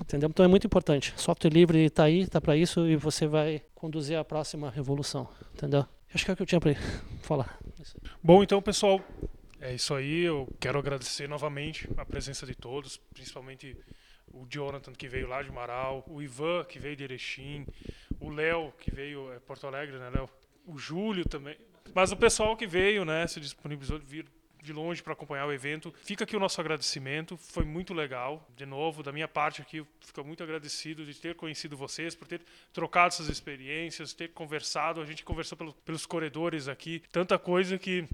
entendeu? 0.00 0.28
Então 0.28 0.44
é 0.44 0.48
muito 0.48 0.66
importante. 0.66 1.12
Software 1.16 1.50
livre 1.50 1.86
está 1.86 2.04
aí, 2.04 2.20
está 2.20 2.40
para 2.40 2.56
isso 2.56 2.86
e 2.86 2.94
você 2.94 3.26
vai 3.26 3.60
conduzir 3.74 4.16
a 4.16 4.24
próxima 4.24 4.70
revolução, 4.70 5.28
entendeu? 5.52 5.84
Acho 6.14 6.24
que 6.24 6.30
é 6.30 6.34
o 6.34 6.36
que 6.36 6.42
eu 6.42 6.46
tinha 6.46 6.60
para 6.60 6.74
falar. 7.22 7.58
Bom, 8.22 8.42
então, 8.42 8.62
pessoal, 8.62 9.00
é 9.60 9.74
isso 9.74 9.94
aí. 9.94 10.22
Eu 10.22 10.48
quero 10.60 10.78
agradecer 10.78 11.28
novamente 11.28 11.88
a 11.96 12.04
presença 12.04 12.46
de 12.46 12.54
todos, 12.54 12.98
principalmente 13.12 13.76
o 14.32 14.46
Jonathan, 14.48 14.92
que 14.92 15.08
veio 15.08 15.28
lá 15.28 15.42
de 15.42 15.50
Marau, 15.50 16.04
o 16.06 16.22
Ivan, 16.22 16.64
que 16.64 16.78
veio 16.78 16.96
de 16.96 17.04
Erechim, 17.04 17.66
o 18.20 18.30
Léo, 18.30 18.72
que 18.78 18.94
veio 18.94 19.32
é 19.32 19.38
Porto 19.38 19.66
Alegre, 19.66 19.98
né, 19.98 20.10
Léo? 20.10 20.28
O 20.66 20.78
Júlio 20.78 21.24
também. 21.24 21.56
Mas 21.94 22.12
o 22.12 22.16
pessoal 22.16 22.56
que 22.56 22.66
veio, 22.66 23.04
né, 23.04 23.26
se 23.26 23.40
disponibilizou 23.40 23.98
vir 23.98 24.26
de 24.62 24.72
longe 24.72 25.02
para 25.02 25.12
acompanhar 25.12 25.46
o 25.46 25.52
evento. 25.52 25.92
Fica 26.04 26.22
aqui 26.22 26.36
o 26.36 26.40
nosso 26.40 26.60
agradecimento, 26.60 27.36
foi 27.36 27.64
muito 27.64 27.92
legal. 27.92 28.48
De 28.56 28.64
novo, 28.64 29.02
da 29.02 29.12
minha 29.12 29.26
parte 29.26 29.60
aqui, 29.60 29.84
fico 30.00 30.24
muito 30.24 30.42
agradecido 30.42 31.04
de 31.04 31.14
ter 31.14 31.34
conhecido 31.34 31.76
vocês, 31.76 32.14
por 32.14 32.28
ter 32.28 32.40
trocado 32.72 33.08
essas 33.08 33.28
experiências, 33.28 34.14
ter 34.14 34.28
conversado. 34.28 35.00
A 35.00 35.04
gente 35.04 35.24
conversou 35.24 35.58
pelo, 35.58 35.74
pelos 35.74 36.06
corredores 36.06 36.68
aqui, 36.68 37.02
tanta 37.10 37.38
coisa 37.38 37.76
que 37.76 38.08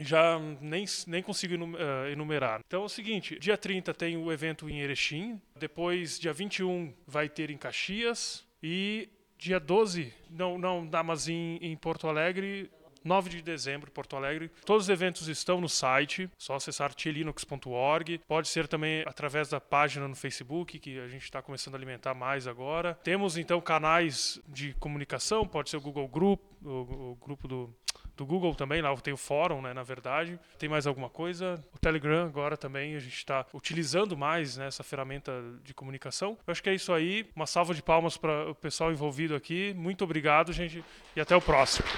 já 0.00 0.38
nem, 0.60 0.84
nem 1.08 1.22
consigo 1.22 1.54
eh, 1.54 2.12
enumerar. 2.12 2.60
Então 2.64 2.82
é 2.82 2.86
o 2.86 2.88
seguinte, 2.88 3.38
dia 3.38 3.58
30 3.58 3.92
tem 3.92 4.16
o 4.16 4.32
evento 4.32 4.70
em 4.70 4.80
Erechim, 4.80 5.40
depois 5.56 6.18
dia 6.18 6.32
21 6.32 6.94
vai 7.06 7.28
ter 7.28 7.50
em 7.50 7.58
Caxias 7.58 8.46
e 8.62 9.08
dia 9.40 9.58
12, 9.58 10.12
não, 10.28 10.58
não 10.58 10.86
dá, 10.86 11.02
mas 11.02 11.26
em, 11.26 11.56
em 11.62 11.74
Porto 11.74 12.06
Alegre 12.06 12.70
9 13.04 13.30
de 13.30 13.42
dezembro, 13.42 13.90
Porto 13.90 14.16
Alegre. 14.16 14.50
Todos 14.64 14.84
os 14.84 14.88
eventos 14.88 15.28
estão 15.28 15.60
no 15.60 15.68
site, 15.68 16.30
só 16.36 16.54
acessar 16.54 16.94
tielinux.org. 16.94 18.18
Pode 18.26 18.48
ser 18.48 18.68
também 18.68 19.02
através 19.06 19.48
da 19.48 19.60
página 19.60 20.06
no 20.06 20.14
Facebook, 20.14 20.78
que 20.78 20.98
a 20.98 21.08
gente 21.08 21.24
está 21.24 21.42
começando 21.42 21.74
a 21.74 21.78
alimentar 21.78 22.14
mais 22.14 22.46
agora. 22.46 22.94
Temos 23.02 23.36
então 23.36 23.60
canais 23.60 24.40
de 24.48 24.74
comunicação, 24.74 25.46
pode 25.46 25.70
ser 25.70 25.76
o 25.76 25.80
Google 25.80 26.08
Group, 26.08 26.40
o, 26.64 27.12
o 27.12 27.18
grupo 27.20 27.48
do, 27.48 27.74
do 28.20 28.26
Google 28.26 28.54
também, 28.54 28.82
lá 28.82 28.94
tem 28.98 29.14
o 29.14 29.16
fórum, 29.16 29.62
né, 29.62 29.72
na 29.72 29.82
verdade. 29.82 30.38
Tem 30.58 30.68
mais 30.68 30.86
alguma 30.86 31.08
coisa? 31.08 31.64
O 31.74 31.78
Telegram 31.78 32.26
agora 32.26 32.56
também, 32.56 32.94
a 32.94 32.98
gente 32.98 33.16
está 33.16 33.46
utilizando 33.54 34.16
mais 34.16 34.58
né, 34.58 34.66
essa 34.66 34.82
ferramenta 34.82 35.32
de 35.64 35.72
comunicação. 35.72 36.36
Eu 36.46 36.52
acho 36.52 36.62
que 36.62 36.68
é 36.68 36.74
isso 36.74 36.92
aí. 36.92 37.26
Uma 37.34 37.46
salva 37.46 37.74
de 37.74 37.82
palmas 37.82 38.16
para 38.18 38.50
o 38.50 38.54
pessoal 38.54 38.92
envolvido 38.92 39.34
aqui. 39.34 39.72
Muito 39.74 40.04
obrigado, 40.04 40.52
gente, 40.52 40.84
e 41.16 41.20
até 41.20 41.34
o 41.34 41.40
próximo. 41.40 41.88